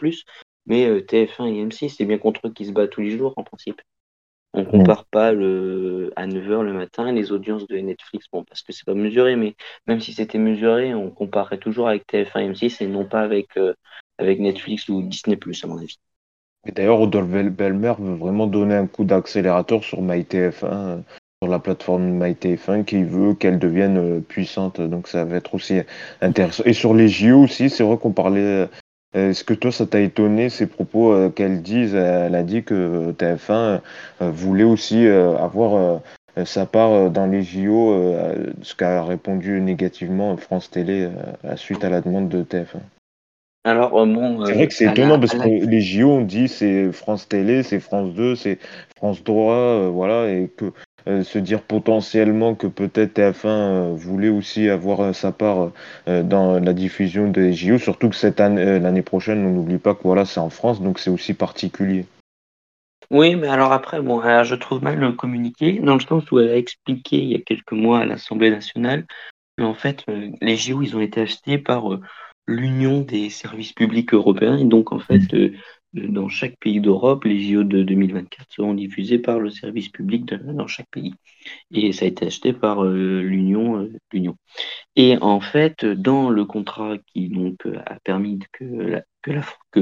[0.66, 1.88] mais TF1 et M6.
[1.88, 3.80] C'est bien contre eux qui se battent tous les jours, en principe.
[4.52, 8.72] On compare pas le, à 9h le matin les audiences de Netflix, bon, parce que
[8.72, 9.54] c'est pas mesuré, mais
[9.86, 13.56] même si c'était mesuré, on comparerait toujours avec TF1 et M6 et non pas avec,
[13.56, 13.74] euh,
[14.18, 15.98] avec Netflix ou Disney, à mon avis.
[16.66, 21.02] Et d'ailleurs, Rodolphe Belmer veut vraiment donner un coup d'accélérateur sur MyTF1,
[21.42, 24.80] sur la plateforme MyTF1, qui veut qu'elle devienne euh, puissante.
[24.80, 25.78] Donc ça va être aussi
[26.20, 26.64] intéressant.
[26.66, 28.68] Et sur les JO aussi, c'est vrai qu'on parlait
[29.12, 33.12] est-ce que toi, ça t'a étonné ces propos euh, qu'elle dise Elle a dit que
[33.12, 33.80] TF1 euh,
[34.20, 36.00] voulait aussi euh, avoir
[36.44, 37.92] sa part dans les JO,
[38.62, 41.10] ce qu'a répondu négativement France Télé
[41.56, 42.78] suite à la demande de TF1.
[43.64, 47.28] Alors, bon, c'est vrai que c'est étonnant parce que les JO, on dit c'est France
[47.28, 48.58] Télé, c'est France 2, c'est
[48.96, 50.66] France Droit, voilà, et que
[51.06, 55.70] euh, se dire potentiellement que peut-être TF1 euh, voulait aussi avoir euh, sa part
[56.06, 60.02] dans la diffusion des JO, surtout que cette année, l'année prochaine, on n'oublie pas que
[60.02, 62.06] voilà, c'est en France, donc c'est aussi particulier.
[63.10, 66.50] Oui, mais alors après, bon, je trouve mal le communiqué, dans le sens où elle
[66.50, 69.06] a expliqué il y a quelques mois à l'Assemblée nationale
[69.58, 70.04] qu'en fait,
[70.40, 71.84] les JO, ils ont été achetés par
[72.46, 75.50] l'Union des services publics européens, et donc en fait, mmh
[75.92, 80.66] dans chaque pays d'Europe, les JO de 2024 seront diffusés par le service public dans
[80.66, 81.14] chaque pays.
[81.72, 83.82] Et ça a été acheté par euh, l'Union.
[83.82, 84.36] Euh, l'Union.
[84.96, 89.02] Et en fait, dans le contrat qui donc a permis que,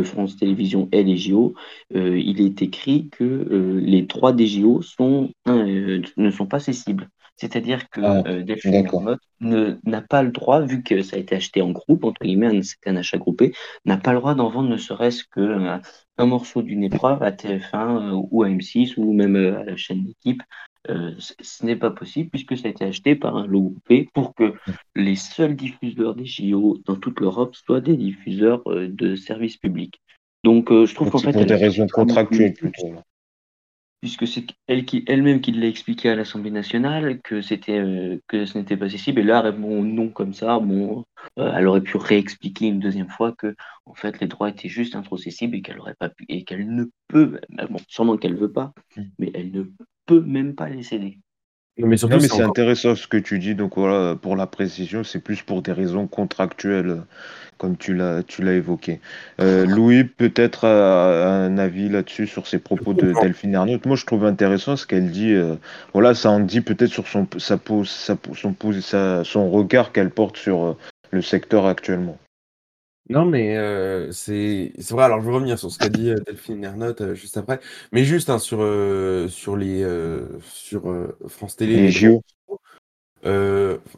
[0.05, 1.55] France Télévisions ait les JO,
[1.95, 4.83] euh, il est écrit que les trois des JO
[5.47, 7.09] ne sont pas cessibles.
[7.39, 8.85] C'est-à-dire que ah, euh, Delphine
[9.41, 12.91] n'a pas le droit, vu que ça a été acheté en groupe, entre guillemets, c'est
[12.91, 13.53] un achat groupé,
[13.85, 15.81] n'a pas le droit d'en vendre ne serait-ce qu'un
[16.21, 19.77] un morceau d'une épreuve à TF1 euh, ou à M6 ou même euh, à la
[19.77, 20.43] chaîne d'équipe.
[20.89, 24.55] ce n'est pas possible puisque ça a été acheté par un lot groupé pour que
[24.97, 30.01] les seuls diffuseurs des JO dans toute l'Europe soient des diffuseurs de services publics.
[30.43, 31.33] Donc je trouve qu'en fait...
[31.33, 32.95] Pour des raisons contractuelles plutôt
[34.01, 38.47] puisque c'est elle qui elle-même qui l'a expliqué à l'Assemblée nationale que c'était euh, que
[38.47, 40.59] ce n'était pas accessible et là répond non comme ça.
[40.59, 41.05] Bon
[41.39, 43.55] euh, elle aurait pu réexpliquer une deuxième fois que
[43.87, 46.85] en fait les droits étaient juste introcessibles et qu'elle aurait pas pu et qu'elle ne
[47.09, 49.03] peut bon sûrement qu'elle veut pas mm.
[49.19, 49.65] mais elle ne
[50.07, 51.19] peut même pas les céder
[51.87, 53.55] mais surtout, Non, mais c'est encore- intéressant ce que tu dis.
[53.55, 57.03] Donc voilà, pour la précision, c'est plus pour des raisons contractuelles,
[57.57, 59.01] comme tu l'as, tu l'as évoqué.
[59.41, 63.87] Euh, Louis, peut-être a un avis là-dessus sur ces propos de Delphine Ernotte.
[63.87, 65.33] Moi, je trouve intéressant ce qu'elle dit.
[65.35, 65.55] euh,
[65.93, 69.93] voilà, ça en dit peut-être sur son, sa pose, sa, son, pose- sa- son regard
[69.93, 70.77] qu'elle porte sur euh,
[71.11, 72.19] le secteur actuellement.
[73.11, 73.57] Non, mais
[74.13, 75.05] c'est c'est vrai.
[75.05, 77.59] Alors, je vais revenir sur ce qu'a dit Delphine Ernotte euh, juste après,
[77.93, 78.59] mais juste hein, sur
[79.31, 79.87] sur les
[80.43, 80.83] sur
[81.29, 81.77] France Télé.
[81.77, 82.23] Les les JO.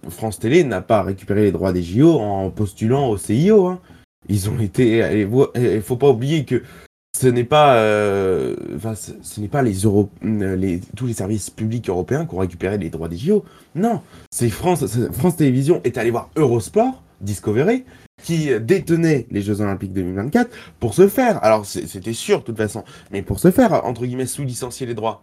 [0.09, 3.67] France Télé n'a pas récupéré les droits des JO en postulant au CIO.
[3.67, 3.81] hein.
[4.29, 4.99] Ils ont été.
[5.57, 6.63] Il faut pas oublier que
[7.17, 7.73] ce n'est pas,
[8.77, 12.39] enfin, ce, ce n'est pas les, Euro, les tous les services publics européens qui ont
[12.39, 13.45] récupéré les droits des JO.
[13.75, 17.85] Non, c'est France, c'est- France Télévisions est allé voir Eurosport, Discovery,
[18.23, 21.43] qui détenait les Jeux Olympiques 2024 pour se faire.
[21.45, 24.95] Alors c'était sûr de toute façon, mais pour se faire entre guillemets sous licencier les
[24.95, 25.23] droits.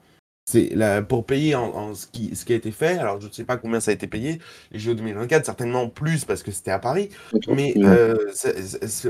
[0.50, 0.72] C'est
[1.10, 2.98] pour payer en, en ce, qui, ce qui a été fait.
[3.00, 4.40] Alors je ne sais pas combien ça a été payé.
[4.72, 7.10] Les Jeux 2024 certainement plus parce que c'était à Paris.
[7.50, 8.16] Mais euh,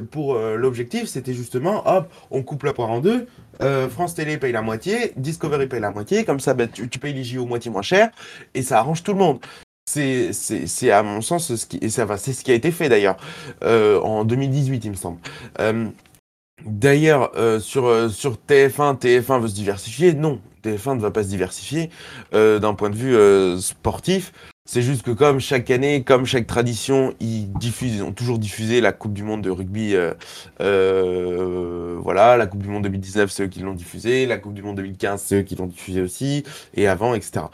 [0.09, 3.27] pour euh, l'objectif, c'était justement, hop, on coupe la poire en deux.
[3.61, 6.25] euh, France Télé paye la moitié, Discovery paye la moitié.
[6.25, 8.09] Comme ça, bah, tu, tu payes les JO moitié moins cher
[8.55, 9.37] et ça arrange tout le monde.
[9.87, 13.15] C'est, à mon sens ce qui, c'est ce qui a été fait d'ailleurs
[13.63, 15.19] euh, en 2018, il me semble.
[15.59, 15.87] Euh,
[16.65, 20.13] D'ailleurs, euh, sur, sur TF1, TF1 veut se diversifier.
[20.13, 21.91] Non, TF1 ne va pas se diversifier
[22.33, 24.33] d'un point de vue sportif.
[24.65, 28.81] C'est juste que comme chaque année, comme chaque tradition, ils diffusent, ils ont toujours diffusé
[28.81, 29.95] la Coupe du Monde de rugby.
[30.59, 34.25] voilà, la Coupe du Monde 2019, c'est eux qui l'ont diffusé.
[34.25, 36.43] La Coupe du Monde 2015, c'est eux qui l'ont diffusé aussi.
[36.73, 37.45] Et avant, etc.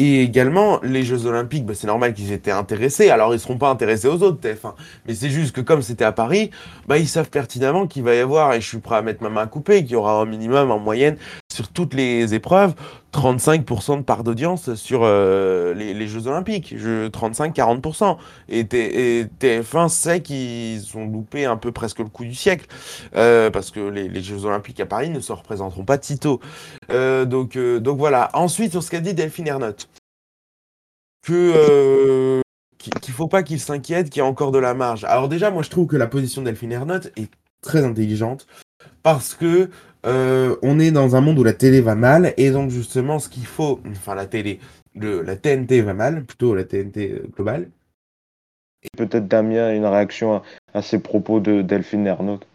[0.00, 3.10] Et également, les Jeux Olympiques, bah, c'est normal qu'ils étaient intéressés.
[3.10, 4.74] Alors, ils seront pas intéressés aux autres TF1.
[5.06, 6.52] Mais c'est juste que comme c'était à Paris,
[6.86, 9.28] bah, ils savent pertinemment qu'il va y avoir, et je suis prêt à mettre ma
[9.28, 11.16] main à qu'il y aura au minimum, en moyenne,
[11.52, 12.74] sur toutes les épreuves,
[13.12, 16.74] 35% de part d'audience sur euh, les, Jeux Olympiques.
[16.76, 18.16] Je, 35-40%.
[18.48, 22.66] Et, et TF1 sait qu'ils ont loupé un peu presque le coup du siècle.
[23.16, 26.40] euh, parce que les, Jeux Olympiques à Paris ne se représenteront pas de sitôt.
[26.90, 28.30] Euh, donc, euh, donc voilà.
[28.34, 29.88] Ensuite, sur ce qu'a dit Delphine Ernotte,
[31.22, 32.40] que
[32.78, 35.04] qu'il faut pas qu'il s'inquiète, qu'il y a encore de la marge.
[35.04, 38.46] Alors déjà, moi je trouve que la position de Delphine Ernotte est très intelligente
[39.02, 39.68] parce que
[40.08, 43.28] euh, on est dans un monde où la télé va mal et donc justement ce
[43.28, 44.58] qu'il faut, enfin la télé,
[44.94, 47.68] le, la TNT va mal, plutôt la TNT euh, globale.
[48.96, 50.42] Peut-être Damien, une réaction à,
[50.72, 52.46] à ces propos de Delphine Ernotte.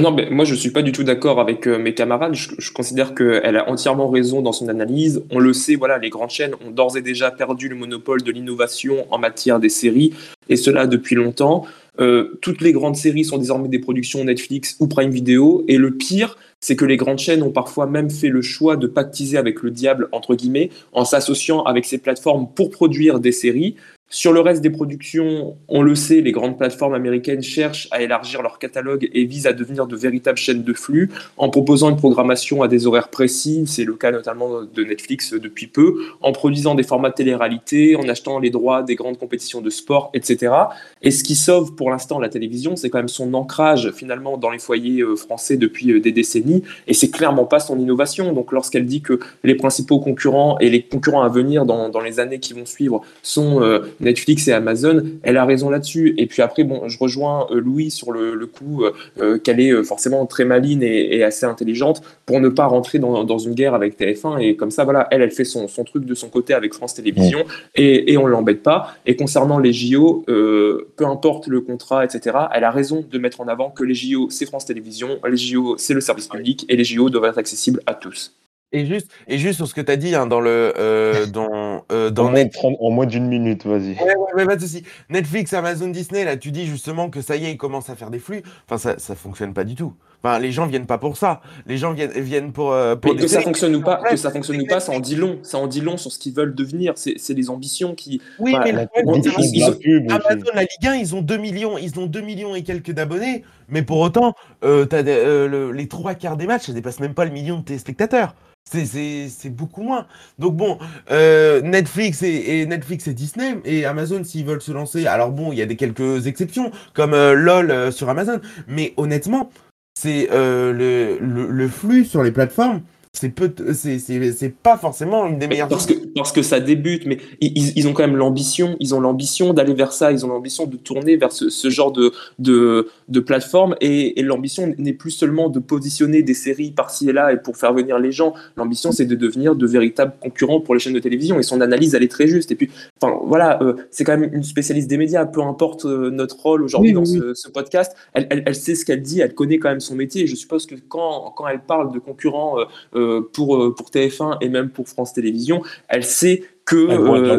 [0.00, 2.34] Non, mais moi je suis pas du tout d'accord avec euh, mes camarades.
[2.34, 5.22] Je, je considère qu'elle a entièrement raison dans son analyse.
[5.30, 8.32] On le sait, voilà, les grandes chaînes ont d'ores et déjà perdu le monopole de
[8.32, 10.14] l'innovation en matière des séries,
[10.48, 11.66] et cela depuis longtemps.
[12.00, 15.90] Euh, toutes les grandes séries sont désormais des productions Netflix ou Prime Video, et le
[15.90, 19.62] pire, c'est que les grandes chaînes ont parfois même fait le choix de pactiser avec
[19.62, 23.76] le diable, entre guillemets, en s'associant avec ces plateformes pour produire des séries.
[24.14, 28.42] Sur le reste des productions, on le sait, les grandes plateformes américaines cherchent à élargir
[28.42, 32.62] leur catalogue et visent à devenir de véritables chaînes de flux en proposant une programmation
[32.62, 36.82] à des horaires précis, c'est le cas notamment de Netflix depuis peu, en produisant des
[36.82, 40.52] formats de télé-réalité, en achetant les droits des grandes compétitions de sport, etc.
[41.00, 44.50] Et ce qui sauve pour l'instant la télévision, c'est quand même son ancrage finalement dans
[44.50, 48.34] les foyers euh, français depuis euh, des décennies, et c'est clairement pas son innovation.
[48.34, 52.40] Donc lorsqu'elle dit que les principaux concurrents et les concurrents à venir dans, les années
[52.40, 56.14] qui vont suivre sont euh, Netflix et Amazon, elle a raison là-dessus.
[56.18, 58.84] Et puis après, bon, je rejoins euh, Louis sur le, le coup
[59.20, 62.98] euh, qu'elle est euh, forcément très maline et, et, assez intelligente pour ne pas rentrer
[62.98, 64.40] dans, dans, une guerre avec TF1.
[64.40, 66.94] Et comme ça, voilà, elle, elle fait son, son truc de son côté avec France
[66.94, 68.94] Télévisions et, et on l'embête pas.
[69.06, 73.40] Et concernant les JO, euh, peu importe le contrat, etc., elle a raison de mettre
[73.40, 76.76] en avant que les JO, c'est France Télévisions, les JO, c'est le service public et
[76.76, 78.32] les JO doivent être accessibles à tous.
[78.72, 81.84] Et juste, et juste sur ce que tu as dit hein, dans le euh, dans,
[81.92, 83.92] euh, dans en, moins, 30, en moins d'une minute, vas-y.
[83.92, 84.82] Ouais, ouais, ouais, pas de souci.
[85.10, 88.10] Netflix, Amazon, Disney, là, tu dis justement que ça y est, ils commencent à faire
[88.10, 88.42] des flux.
[88.66, 89.92] Enfin, ça, ça fonctionne pas du tout.
[90.22, 91.40] Enfin, les gens viennent pas pour ça.
[91.66, 92.72] Les gens viennent, viennent pour.
[92.72, 95.16] Euh, pour que ça fonctionne ou pas, que ça fonctionne ou pas, ça en dit
[95.16, 95.38] long.
[95.42, 96.94] Ça en dit long sur ce qu'ils veulent devenir.
[96.96, 98.20] C'est les ambitions qui.
[98.38, 99.76] Oui, enfin, mais la, on, ils, ils ont,
[100.10, 103.44] Amazon, la Ligue 1, ils ont 2 millions, ils ont 2 millions et quelques d'abonnés.
[103.68, 107.00] Mais pour autant, euh, as des, euh, le, les trois quarts des matchs, ça dépasse
[107.00, 108.34] même pas le million de téléspectateurs.
[108.64, 110.06] C'est beaucoup moins.
[110.38, 110.78] Donc bon,
[111.10, 115.06] euh, Netflix et, et, Netflix et Disney et Amazon s'ils veulent se lancer.
[115.06, 118.94] Alors bon, il y a des quelques exceptions comme euh, LOL euh, sur Amazon, mais
[118.96, 119.50] honnêtement,
[119.94, 122.82] c'est euh, le, le, le, flux sur les plateformes.
[123.14, 125.68] C'est peu, c'est, pas forcément une des meilleures.
[125.68, 129.00] Parce que, parce que ça débute, mais ils, ils ont quand même l'ambition, ils ont
[129.00, 132.88] l'ambition d'aller vers ça, ils ont l'ambition de tourner vers ce, ce genre de, de,
[133.08, 137.34] de plateforme, et, et l'ambition n'est plus seulement de positionner des séries par-ci et là
[137.34, 138.32] et pour faire venir les gens.
[138.56, 141.94] L'ambition, c'est de devenir de véritables concurrents pour les chaînes de télévision, et son analyse,
[141.94, 142.50] elle est très juste.
[142.50, 146.08] Et puis, enfin, voilà, euh, c'est quand même une spécialiste des médias, peu importe euh,
[146.10, 149.02] notre rôle aujourd'hui Oui, dans oui, ce, ce podcast, elle, elle, elle sait ce qu'elle
[149.02, 151.92] dit, elle connaît quand même son métier, et je suppose que quand, quand elle parle
[151.92, 153.01] de concurrents euh, euh,
[153.32, 156.76] pour, euh, pour TF1 et même pour France Télévisions, elle sait que
[157.18, 157.36] euh,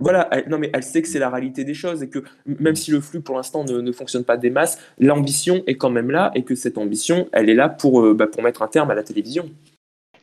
[0.00, 2.76] voilà elle- non mais elle sait que c'est la réalité des choses et que même
[2.76, 6.10] si le flux pour l'instant ne, ne fonctionne pas des masses l'ambition est quand même
[6.10, 8.90] là et que cette ambition elle est là pour euh, bah, pour mettre un terme
[8.90, 9.48] à la télévision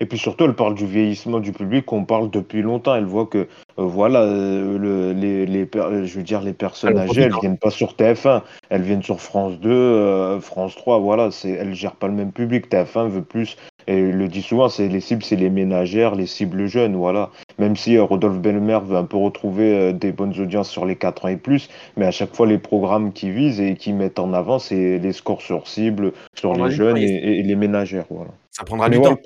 [0.01, 2.95] Et puis surtout, elle parle du vieillissement du public qu'on parle depuis longtemps.
[2.95, 3.45] Elle voit que, euh,
[3.77, 7.39] voilà, euh, le- les, euh, je veux dire, les personnes Alors, âgées, elles hein.
[7.41, 11.95] viennent pas sur TF1, elles viennent sur France 2, euh, France 3, voilà, elles gèrent
[11.95, 12.69] pas le même public.
[12.69, 16.27] TF1 veut plus, et il le dit souvent, c'est les cibles, c'est les ménagères, les
[16.27, 17.29] cibles jeunes, voilà.
[17.57, 21.29] Même si Rodolphe Belmer veut un peu retrouver des bonnes audiences sur les 4 ans
[21.29, 24.59] et plus, mais à chaque fois, les programmes qui visent et qui mettent en avant,
[24.59, 28.31] c'est les scores sur cible, sur les jeunes et, les ménagères, voilà.
[28.51, 29.17] Ça prendra Mais du temps.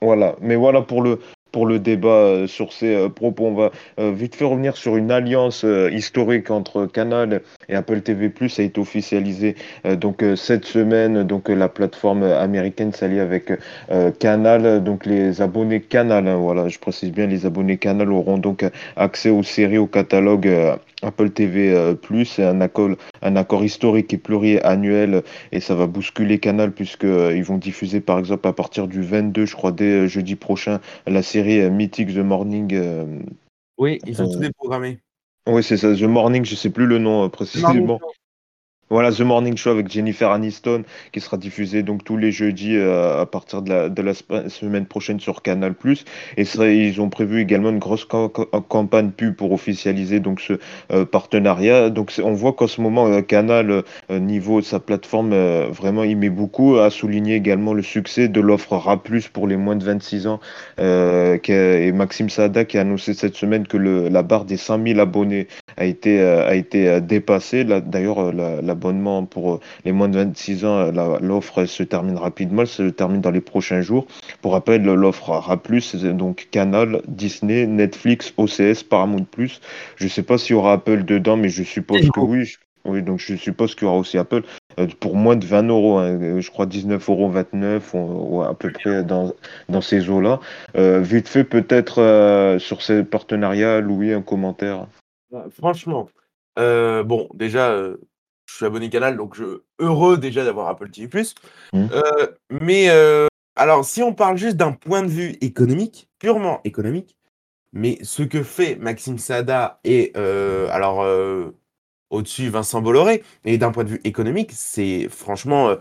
[0.00, 1.18] Voilà, mais voilà pour le,
[1.52, 3.46] pour le débat euh, sur ces euh, propos.
[3.46, 8.30] On va euh, vite fait revenir sur une alliance historique entre Canal et Apple TV+.
[8.48, 9.56] Ça a été officialisé
[9.96, 11.24] donc cette semaine.
[11.24, 13.52] Donc la plateforme américaine s'allie avec
[14.18, 14.82] Canal.
[14.82, 18.64] Donc les abonnés Canal, hein, voilà, je précise bien, les abonnés Canal auront donc
[18.96, 20.48] accès aux séries au catalogue
[21.02, 21.72] Apple TV+.
[21.72, 21.94] euh,
[22.24, 22.90] C'est un accord,
[23.22, 25.22] un accord historique et pluriannuel
[25.52, 29.02] et ça va bousculer Canal puisque euh, ils vont diffuser par exemple à partir du
[29.02, 32.78] 22, je crois dès euh, jeudi prochain, la série euh, Mythic The Morning.
[33.78, 34.98] Oui, ils ont Euh, tout déprogrammé.
[35.46, 37.98] Oui, c'est ça, The Morning, je sais plus le nom précisément.
[38.92, 40.82] Voilà, The Morning Show avec Jennifer Aniston
[41.12, 45.20] qui sera diffusé donc tous les jeudis euh, à partir de la, la semaine prochaine
[45.20, 45.74] sur Canal+.
[46.36, 46.42] Et
[46.74, 48.28] ils ont prévu également une grosse cam-
[48.68, 50.54] campagne pub pour officialiser donc ce
[50.92, 51.88] euh, partenariat.
[51.88, 53.70] Donc on voit qu'en ce moment euh, Canal
[54.10, 58.26] euh, niveau de sa plateforme euh, vraiment il met beaucoup à souligner également le succès
[58.26, 59.00] de l'offre RA+
[59.32, 60.40] pour les moins de 26 ans
[60.80, 65.46] euh, et Maxime Saada qui a annoncé cette semaine que la barre des 5000 abonnés
[65.76, 67.64] a été, euh, a été euh, dépassé.
[67.64, 71.82] Là, D'ailleurs, euh, la- l'abonnement pour euh, les moins de 26 ans, euh, l'offre se
[71.82, 74.06] termine rapidement, se termine dans les prochains jours.
[74.40, 79.26] Pour rappel, l'offre A+, c'est donc Canal, Disney, Netflix, OCS, Paramount+.
[79.96, 82.54] Je ne sais pas s'il y aura Apple dedans, mais je suppose que oui.
[82.86, 84.42] Oui, donc je suppose qu'il y aura aussi Apple
[84.78, 85.98] euh, pour moins de 20 euros.
[85.98, 86.40] hein.
[86.40, 89.34] Je crois 19,29 euros ou à peu près dans,
[89.68, 90.40] dans ces eaux-là.
[90.74, 94.86] Vite fait, peut-être sur ces partenariats, Louis, un commentaire.
[95.30, 96.08] Bah, Franchement,
[96.56, 97.76] bon, déjà,
[98.50, 101.08] je suis abonné Canal, donc je heureux déjà d'avoir Apple TV+.
[101.72, 101.88] Mhm.
[101.92, 107.16] Euh, mais euh, alors, si on parle juste d'un point de vue économique, purement économique,
[107.72, 111.06] mais ce que fait Maxime Sada et euh, alors
[112.10, 115.76] au-dessus Vincent Bolloré, et d'un point de vue économique, c'est franchement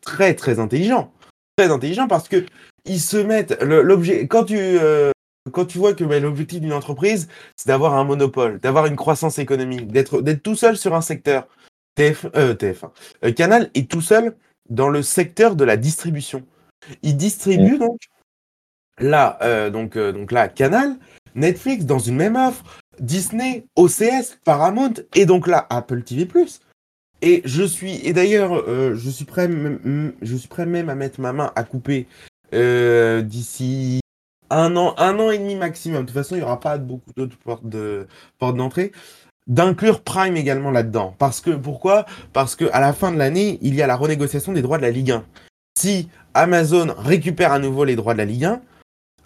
[0.00, 1.12] très très intelligent,
[1.56, 2.46] très intelligent parce que
[2.86, 4.56] ils se mettent l'objet quand tu
[5.50, 9.38] quand tu vois que bah, l'objectif d'une entreprise, c'est d'avoir un monopole, d'avoir une croissance
[9.38, 11.46] économique, d'être d'être tout seul sur un secteur.
[11.98, 12.90] TF, euh, TF1.
[13.24, 14.36] Euh, Canal est tout seul
[14.70, 16.44] dans le secteur de la distribution.
[17.02, 17.98] Il distribue donc
[19.00, 20.96] là, euh, donc, euh, donc là, Canal,
[21.34, 22.62] Netflix dans une même offre,
[23.00, 26.28] Disney, OCS, Paramount et donc là Apple TV+.
[27.20, 30.94] Et je suis et d'ailleurs euh, je suis prêt même- je suis prêt même à
[30.94, 32.06] mettre ma main à couper
[32.52, 34.00] d'ici
[34.50, 36.02] un an un an et demi maximum.
[36.02, 38.06] De toute façon il n'y aura pas beaucoup d'autres portes de
[38.38, 38.92] portes d'entrée
[39.48, 41.14] d'inclure Prime également là-dedans.
[41.18, 42.06] Parce que pourquoi?
[42.32, 44.82] Parce que à la fin de l'année il y a la renégociation des droits de
[44.82, 45.24] la Ligue 1.
[45.78, 48.60] Si Amazon récupère à nouveau les droits de la Ligue 1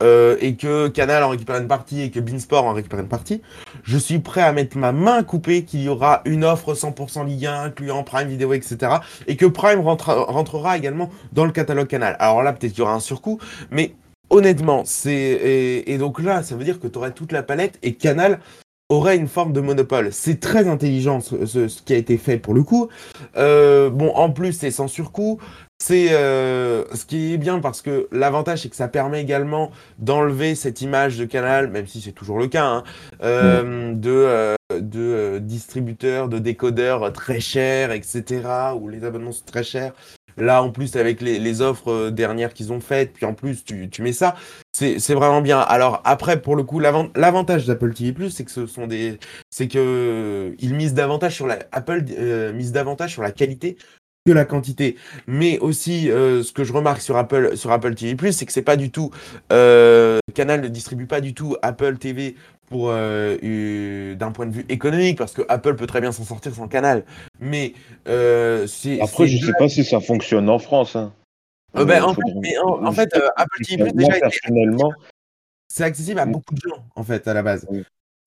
[0.02, 3.40] euh, et que Canal en récupère une partie et que Beansport en récupère une partie,
[3.82, 7.46] je suis prêt à mettre ma main coupée qu'il y aura une offre 100% Ligue
[7.46, 8.96] 1 incluant Prime Vidéo, etc.
[9.26, 12.16] Et que Prime rentrera également dans le catalogue Canal.
[12.18, 13.38] Alors là, peut-être qu'il y aura un surcoût,
[13.70, 13.94] mais
[14.30, 15.12] honnêtement, c'est.
[15.12, 18.40] Et, et donc là, ça veut dire que tu aurais toute la palette et Canal
[18.92, 20.12] aurait une forme de monopole.
[20.12, 22.88] C'est très intelligent ce, ce- ce qui a été fait pour le coup.
[23.36, 25.38] Euh, bon, en plus, c'est sans surcoût.
[25.82, 30.54] C'est euh, ce qui est bien parce que l'avantage, c'est que ça permet également d'enlever
[30.54, 32.84] cette image de Canal, même si c'est toujours le cas, hein,
[33.24, 38.42] euh, de, euh, de euh, distributeurs, de décodeurs très chers, etc.,
[38.80, 39.92] où les abonnements sont très chers.
[40.36, 43.90] Là, en plus, avec les, offres euh, dernières qu'ils ont faites, puis en plus, tu,
[44.00, 44.34] mets ça,
[44.72, 45.60] c'est vraiment bien.
[45.60, 49.18] Alors, après, pour le coup, l'avant- l'avantage d'Apple TV+, c'est que ce sont des...
[49.50, 51.58] C'est que euh, ils misent davantage sur la...
[51.72, 53.76] Apple euh, mise davantage sur la qualité
[54.24, 54.96] que la quantité,
[55.26, 58.62] mais aussi euh, ce que je remarque sur Apple, sur Apple TV+, c'est que c'est
[58.62, 59.10] pas du tout
[59.52, 62.36] euh, Canal ne distribue pas du tout Apple TV
[62.68, 66.54] pour euh, d'un point de vue économique, parce que Apple peut très bien s'en sortir
[66.54, 67.04] sans Canal.
[67.40, 67.74] Mais
[68.06, 70.94] c'est après, je sais pas si ça fonctionne en France.
[70.94, 71.12] Hein.
[71.74, 74.92] Ben, en, fait, Apple TV déjà personnellement,
[75.68, 77.66] c'est accessible à beaucoup de gens en fait à la base.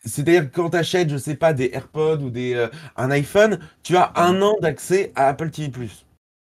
[0.05, 3.59] C'est-à-dire que quand tu achètes, je sais pas, des AirPods ou des, euh, un iPhone,
[3.83, 5.71] tu as un an d'accès à Apple TV+.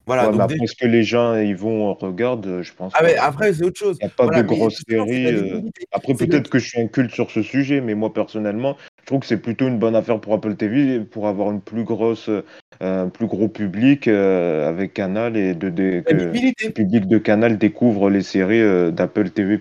[0.06, 3.52] Voilà, donc après, ce que les gens ils vont regarder, je pense Ah mais après,
[3.52, 3.98] c'est autre chose.
[4.00, 5.26] Il n'y a pas de grosses séries.
[5.26, 5.60] Euh,
[5.92, 9.20] après, peut-être que je suis un culte sur ce sujet, mais moi, personnellement, je trouve
[9.20, 12.42] que c'est plutôt une bonne affaire pour Apple TV pour avoir une plus grosse, euh,
[12.80, 15.68] un plus gros public avec Canal et de,
[16.00, 16.30] que le
[16.72, 19.60] public de Canal découvre les séries d'Apple TV+.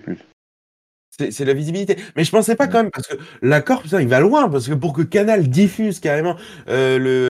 [1.30, 1.96] C'est la visibilité.
[2.16, 4.92] Mais je pensais pas quand même, parce que l'accord, il va loin, parce que pour
[4.92, 6.36] que Canal diffuse carrément
[6.68, 7.28] euh, le,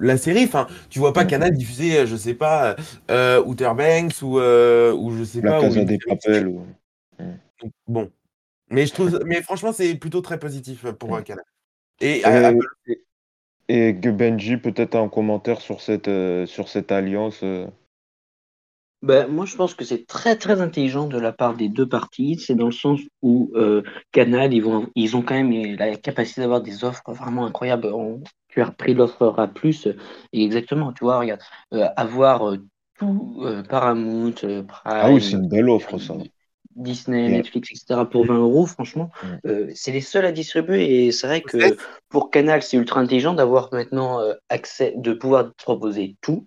[0.00, 2.76] la série, enfin, tu vois pas Canal diffuser, euh, je sais pas,
[3.10, 5.68] euh, Outer Banks ou, euh, ou je sais la pas.
[5.68, 6.60] des Papel.
[7.86, 8.10] Bon.
[8.70, 11.44] Mais je trouve, mais franchement, c'est plutôt très positif pour Canal.
[12.00, 12.22] Et,
[13.68, 16.10] et, Benji, peut-être un commentaire sur cette,
[16.46, 17.44] sur cette alliance.
[19.02, 22.38] Ben, moi, je pense que c'est très très intelligent de la part des deux parties.
[22.38, 23.82] C'est dans le sens où euh,
[24.12, 27.90] Canal, ils, vont, ils ont quand même la capacité d'avoir des offres vraiment incroyables.
[28.48, 29.88] tu as repris l'offre plus.
[30.34, 31.40] Et exactement, tu vois, regarde,
[31.72, 32.58] euh, avoir euh,
[32.98, 34.66] tout Paramount, Prime.
[34.84, 36.14] Ah oui, c'est une belle offre, ça.
[36.76, 38.02] Disney, Netflix, etc.
[38.10, 39.10] pour 20 euros, franchement,
[39.74, 41.06] c'est les seuls à distribuer.
[41.06, 41.76] Et c'est vrai que
[42.10, 44.20] pour Canal, c'est ultra intelligent d'avoir maintenant
[44.50, 46.46] accès, de pouvoir proposer tout.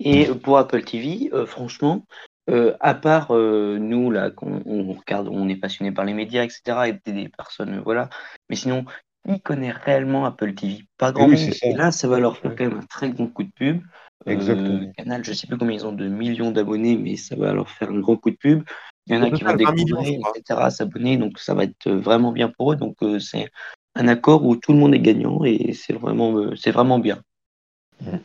[0.00, 2.06] Et pour Apple TV, euh, franchement,
[2.48, 6.44] euh, à part euh, nous, là, qu'on on regarde, on est passionné par les médias,
[6.44, 8.08] etc., et des personnes, voilà.
[8.48, 8.84] Mais sinon,
[9.28, 11.38] qui connaît réellement Apple TV Pas grand monde.
[11.62, 13.82] Et là, ça va leur faire quand même un très bon coup de pub.
[14.26, 14.90] Exactement.
[14.96, 17.90] Canal, je sais plus combien ils ont de millions d'abonnés, mais ça va leur faire
[17.90, 18.62] un grand coup de pub.
[19.06, 22.48] Il y en a qui vont découvrir, etc., s'abonner, donc ça va être vraiment bien
[22.48, 22.76] pour eux.
[22.76, 23.48] Donc c'est
[23.94, 27.22] un accord où tout le monde est gagnant et c'est vraiment, c'est vraiment bien.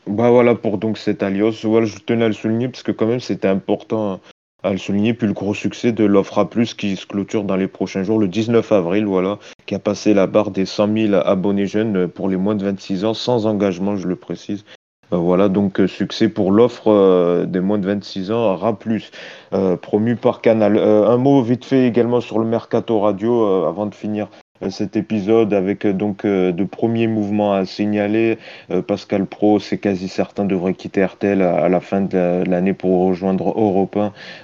[0.07, 1.65] Bah voilà pour donc cette alliance.
[1.65, 4.19] Voilà, je tenais à le souligner parce que quand même c'était important
[4.63, 5.13] à le souligner.
[5.13, 8.27] Puis le gros succès de l'offre A+, qui se clôture dans les prochains jours, le
[8.27, 12.37] 19 avril, voilà, qui a passé la barre des 100 000 abonnés jeunes pour les
[12.37, 14.63] moins de 26 ans, sans engagement, je le précise.
[15.11, 18.77] Euh, voilà, donc euh, succès pour l'offre euh, des moins de 26 ans, RA+,
[19.81, 20.77] promu par Canal.
[20.77, 25.53] un mot vite fait également sur le Mercato Radio, avant de finir euh, cet épisode
[25.53, 28.37] avec euh, donc euh, de premiers mouvements à signaler.
[28.87, 33.49] Pascal Pro, c'est quasi certain, devrait quitter RTL à, la fin de l'année pour rejoindre
[33.57, 33.97] Europe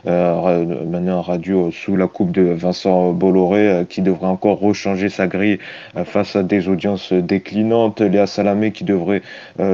[0.05, 5.59] 1, maintenant radio sous la coupe de Vincent Bolloré, qui devrait encore rechanger sa grille
[6.05, 8.01] face à des audiences déclinantes.
[8.01, 9.21] Léa Salamé qui devrait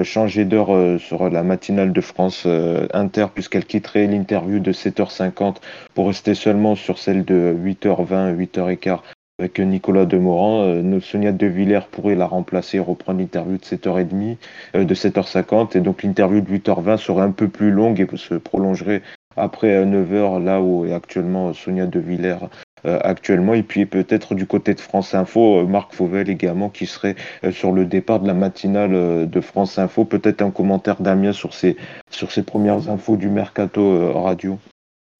[0.04, 2.48] changer d'heure sur la matinale de France
[2.94, 5.56] Inter puisqu'elle quitterait l'interview de 7h50
[5.94, 10.62] pour rester seulement sur celle de 8h20, 8h15 avec Nicolas Demorand.
[10.64, 14.38] Euh, Sonia De Villers pourrait la remplacer reprendre l'interview de 7h30,
[14.76, 15.78] euh, de 7h50.
[15.78, 19.02] Et donc l'interview de 8h20 serait un peu plus longue et se prolongerait
[19.38, 22.50] après 9h, là où est actuellement Sonia De Villers.
[22.86, 27.16] Euh, actuellement et puis peut-être du côté de France Info Marc Fauvel également qui serait
[27.50, 31.78] sur le départ de la matinale de France Info peut-être un commentaire Damien sur ces
[32.12, 34.60] sur ces premières infos du mercato radio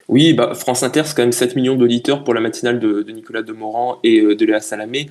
[0.08, 3.42] oui, bah, France Inter, c'est quand même 7 millions d'auditeurs pour la matinale de, Nicolas
[3.42, 5.08] Demorand et euh, de Léa Salamé.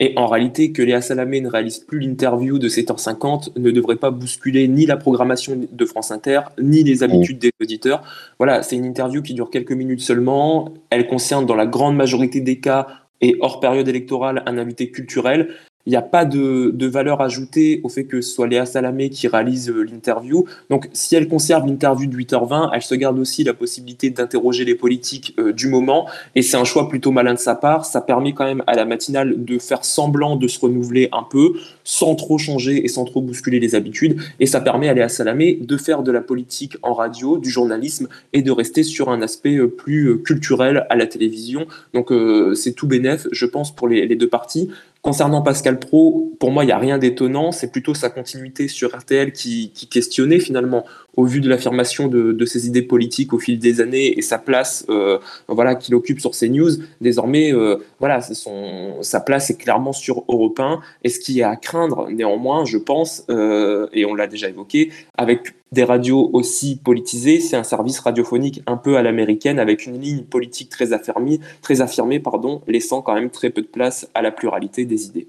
[0.00, 4.10] Et en réalité, que Léa Salamé ne réalise plus l'interview de 7h50 ne devrait pas
[4.10, 8.02] bousculer ni la programmation de France Inter, ni les habitudes des auditeurs.
[8.38, 10.72] Voilà, c'est une interview qui dure quelques minutes seulement.
[10.90, 12.86] Elle concerne dans la grande majorité des cas
[13.20, 15.48] et hors période électorale un invité culturel.
[15.88, 19.26] Il n'y a pas de, valeur ajoutée au fait que ce soit Léa Salamé qui
[19.26, 20.44] réalise euh, l'interview.
[20.68, 24.74] Donc, si elle conserve l'interview de 8h20, elle se garde aussi la possibilité d'interroger les
[24.74, 26.06] politiques euh, du moment.
[26.34, 27.86] Et c'est un choix plutôt malin de sa part.
[27.86, 31.54] Ça permet quand même à la matinale de faire semblant de se renouveler un peu,
[31.84, 34.20] sans trop changer et sans trop bousculer les habitudes.
[34.40, 38.08] Et ça permet à Léa Salamé de faire de la politique en radio, du journalisme,
[38.34, 41.66] et de rester sur un aspect euh, plus culturel à la télévision.
[41.94, 42.12] Donc,
[42.54, 44.68] c'est tout bénef, je pense, pour les deux parties.
[45.02, 47.52] Concernant Pascal Pro, pour moi, il n'y a rien d'étonnant.
[47.52, 50.84] C'est plutôt sa continuité sur RTL qui, questionnait finalement,
[51.18, 54.86] au vu de l'affirmation de, ses idées politiques au fil des années et sa place
[54.88, 56.70] euh, voilà, qu'il occupe sur CNews.
[57.00, 60.80] Désormais, euh, voilà, sa place est clairement sur Europe 1.
[61.02, 64.92] Et ce qui est à craindre, néanmoins, je pense, euh, et on l'a déjà évoqué,
[65.16, 70.00] avec des radios aussi politisées, c'est un service radiophonique un peu à l'américaine avec une
[70.00, 74.22] ligne politique très affirmée, très affirmée pardon, laissant quand même très peu de place à
[74.22, 75.26] la pluralité des idées.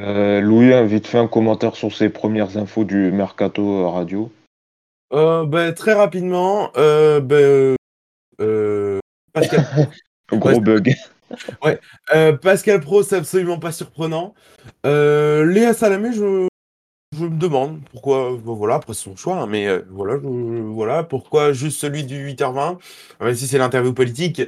[0.00, 4.32] Euh, Louis a vite fait un commentaire sur ses premières infos du Mercato Radio.
[5.12, 7.76] Euh, ben, très rapidement, euh, ben,
[8.40, 8.98] euh,
[9.32, 9.64] Pascal,
[10.32, 10.94] Gros bug.
[12.14, 14.34] euh, Pascal Pro, c'est absolument pas surprenant.
[14.84, 16.48] Euh, Léa Salamé, je,
[17.16, 20.26] je me demande pourquoi, ben voilà, après c'est son choix, hein, mais euh, voilà, je-
[20.26, 22.78] voilà, pourquoi juste celui du 8h20,
[23.20, 24.42] même si c'est l'interview politique,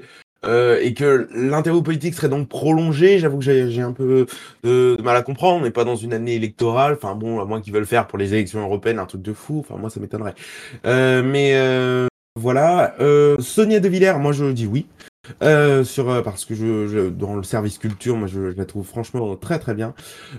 [0.47, 4.27] euh, et que l'interview politique serait donc prolongée, j'avoue que j'ai un peu
[4.63, 7.61] de, mal à comprendre, on n'est pas dans une année électorale, enfin bon, à moins
[7.61, 10.35] qu'ils veulent faire pour les élections européennes un truc de fou, enfin moi ça m'étonnerait.
[10.87, 12.95] Euh, mais euh, voilà,
[13.39, 14.87] Sonia De Villers, moi je dis oui.
[15.43, 18.65] Euh, sur euh, parce que je, je- dans le service culture, moi je, je la
[18.65, 19.95] trouve franchement très très bien.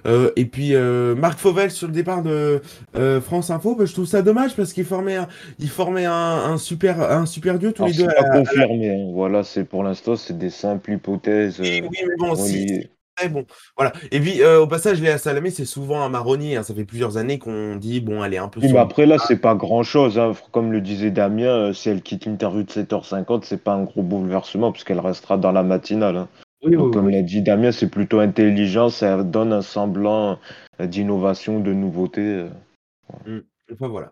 [0.05, 2.61] Euh, et puis euh, Marc Fauvel sur le départ de
[2.95, 5.27] euh, France Info, bah, je trouve ça dommage parce qu'il formait un,
[5.59, 8.09] il formait un, un super un super duo tous Alors, les deux.
[8.09, 8.89] à pas la- confirmé.
[8.91, 9.11] hein.
[9.13, 11.59] Voilà, c'est pour l'instant, c'est des simples hypothèses.
[11.59, 12.89] Oui, euh, oui, mais bon, si,
[13.29, 13.45] bon,
[13.75, 13.93] voilà.
[14.11, 16.57] Et puis, euh, au passage, Léa Salamé, c'est souvent un marronnier.
[16.57, 16.63] hein.
[16.63, 19.17] Ça fait plusieurs années qu'on dit, bon, elle est un peu Oui, mais après, là,
[19.17, 20.19] c'est pas grand-chose.
[20.19, 20.33] hein.
[20.51, 24.03] Comme le disait Damien, euh, si elle quitte l'interview de 7h50, c'est pas un gros
[24.03, 26.17] bouleversement, puisqu'elle restera dans la matinale.
[26.17, 26.27] hein.
[26.63, 30.39] Oui, Donc, oui, comme l'a dit Damien, c'est plutôt intelligent, ça donne un semblant
[30.79, 32.21] euh, d'innovation, de nouveauté.
[33.25, 33.41] euh.
[33.71, 34.11] Enfin, voilà.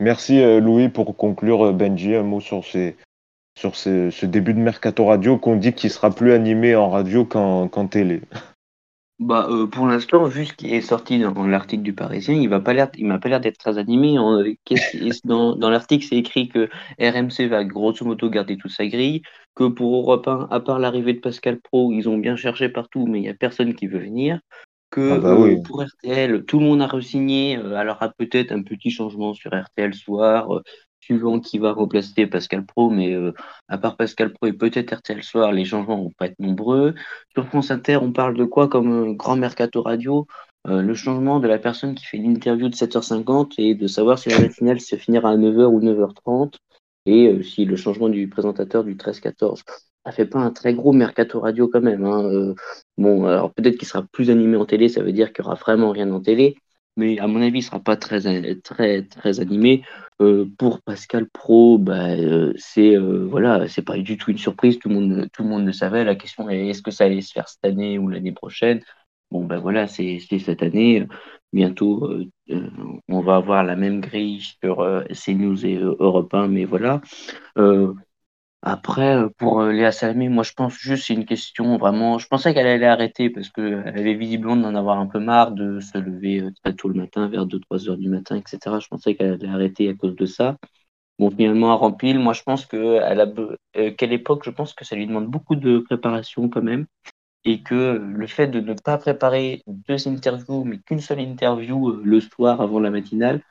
[0.00, 2.96] Merci Louis pour conclure, Benji, un mot sur, ces,
[3.54, 7.68] sur ce début de Mercato Radio qu'on dit qu'il sera plus animé en radio qu'en
[7.88, 8.22] télé.
[9.22, 12.58] Bah, euh, pour l'instant, vu ce qui est sorti dans l'article du Parisien, il m'a
[12.60, 12.90] pas l'air
[13.40, 14.18] d'être très animé.
[14.18, 18.72] En- qu'est-ce qui- dans dans l'article, c'est écrit que RMC va grosso modo garder toute
[18.72, 19.22] sa grille,
[19.54, 23.06] que pour Europe 1, à part l'arrivée de Pascal Pro, ils ont bien cherché partout,
[23.06, 24.40] mais il y a personne qui veut venir.
[24.90, 27.58] Que Ah bah euh, pour RTL, tout le monde a re-signé.
[27.58, 30.62] Euh, alors, aura peut-être un petit changement sur RTL Soir, euh,
[31.02, 33.32] suivant qui va remplacer Pascal Pro, mais euh,
[33.68, 36.94] à part Pascal Pro et peut-être RTL Soir, les changements vont pas être nombreux.
[37.34, 40.26] Sur France Inter, on parle de quoi comme euh, grand mercato radio?
[40.68, 44.28] Euh, le changement de la personne qui fait l'interview de 7h50 et de savoir si
[44.30, 46.54] la matinale se finira à 9h ou 9h30
[47.06, 49.62] et si le changement du présentateur du 13-14.
[50.06, 52.04] Ça fait pas un très gros mercato radio quand même.
[52.04, 52.54] hein.
[52.96, 55.56] Bon, alors peut-être qu'il sera plus animé en télé, ça veut dire qu'il y aura
[55.56, 56.56] vraiment rien en télé,
[56.96, 58.20] mais à mon avis, il sera pas très,
[58.62, 59.82] très, très animé.
[60.20, 64.78] Euh, pour Pascal Pro, bah, euh, c'est euh, voilà, c'est pas du tout une surprise.
[64.78, 66.04] Tout le monde, tout le monde le savait.
[66.04, 68.82] La question est est-ce que ça allait se faire cette année ou l'année prochaine?
[69.30, 71.06] Bon, ben voilà, c'est cette année.
[71.52, 72.06] Bientôt,
[72.50, 72.70] euh,
[73.08, 77.00] on va avoir la même grille sur CNews et Europe 1, mais voilà.
[78.64, 82.18] Euh, après, euh, pour euh, Léa Salamé, moi je pense juste c'est une question vraiment.
[82.18, 85.80] Je pensais qu'elle allait arrêter parce qu'elle avait visiblement d'en avoir un peu marre de
[85.80, 88.78] se lever euh, très tôt le matin, vers 2-3 heures du matin, etc.
[88.80, 90.56] Je pensais qu'elle allait arrêter à cause de ça.
[91.18, 93.14] Bon, finalement, à remplir, moi je pense que à
[93.76, 96.86] euh, quelle époque, je pense que ça lui demande beaucoup de préparation quand même.
[97.44, 102.02] Et que le fait de ne pas préparer deux interviews, mais qu'une seule interview euh,
[102.04, 103.42] le soir avant la matinale,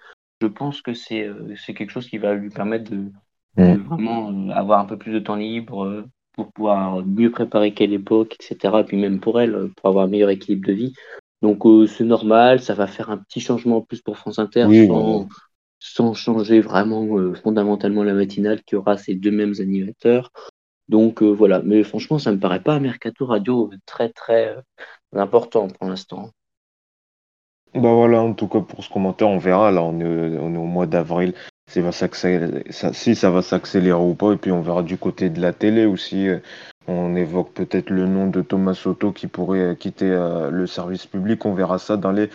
[0.42, 3.12] je pense que euh, c'est quelque chose qui va lui permettre de,
[3.58, 7.74] de vraiment euh, avoir un peu plus de temps libre euh, pour pouvoir mieux préparer
[7.74, 8.80] quelle époque, etc.
[8.80, 10.94] Et puis même pour elle, euh, pour avoir un meilleur équilibre de vie.
[11.42, 14.66] Donc euh, c'est normal, ça va faire un petit changement en plus pour France Inter
[14.66, 14.88] Oui,
[15.80, 20.32] sans, changer vraiment euh, fondamentalement la matinale qui aura ces deux mêmes animateurs.
[20.90, 24.56] Donc euh, voilà, mais franchement, ça me paraît pas un mercato radio très très
[25.14, 26.30] important pour l'instant.
[27.74, 29.72] Bah voilà, en tout cas pour ce commentaire, on verra.
[29.72, 31.34] Là, on est, on est au mois d'avril.
[31.72, 34.34] Si ça va s'accélérer, ou pas.
[34.34, 36.28] Et puis on verra du côté de la télé aussi.
[36.28, 36.40] euh,
[36.88, 41.06] On évoque peut-être le nom de Thomas Soto qui pourrait euh, quitter euh, le service
[41.06, 41.46] public.
[41.46, 42.30] On verra ça dans les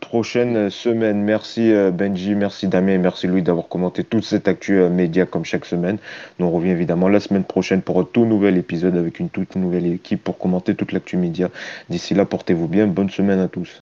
[0.00, 1.22] prochaines semaines.
[1.22, 5.96] Merci Benji, merci Damien merci Louis d'avoir commenté toute cette actu média comme chaque semaine.
[6.38, 9.56] Nous on revient évidemment la semaine prochaine pour un tout nouvel épisode avec une toute
[9.56, 11.48] nouvelle équipe pour commenter toute l'actu média.
[11.88, 12.86] D'ici là, portez-vous bien.
[12.86, 13.80] Bonne semaine à tous.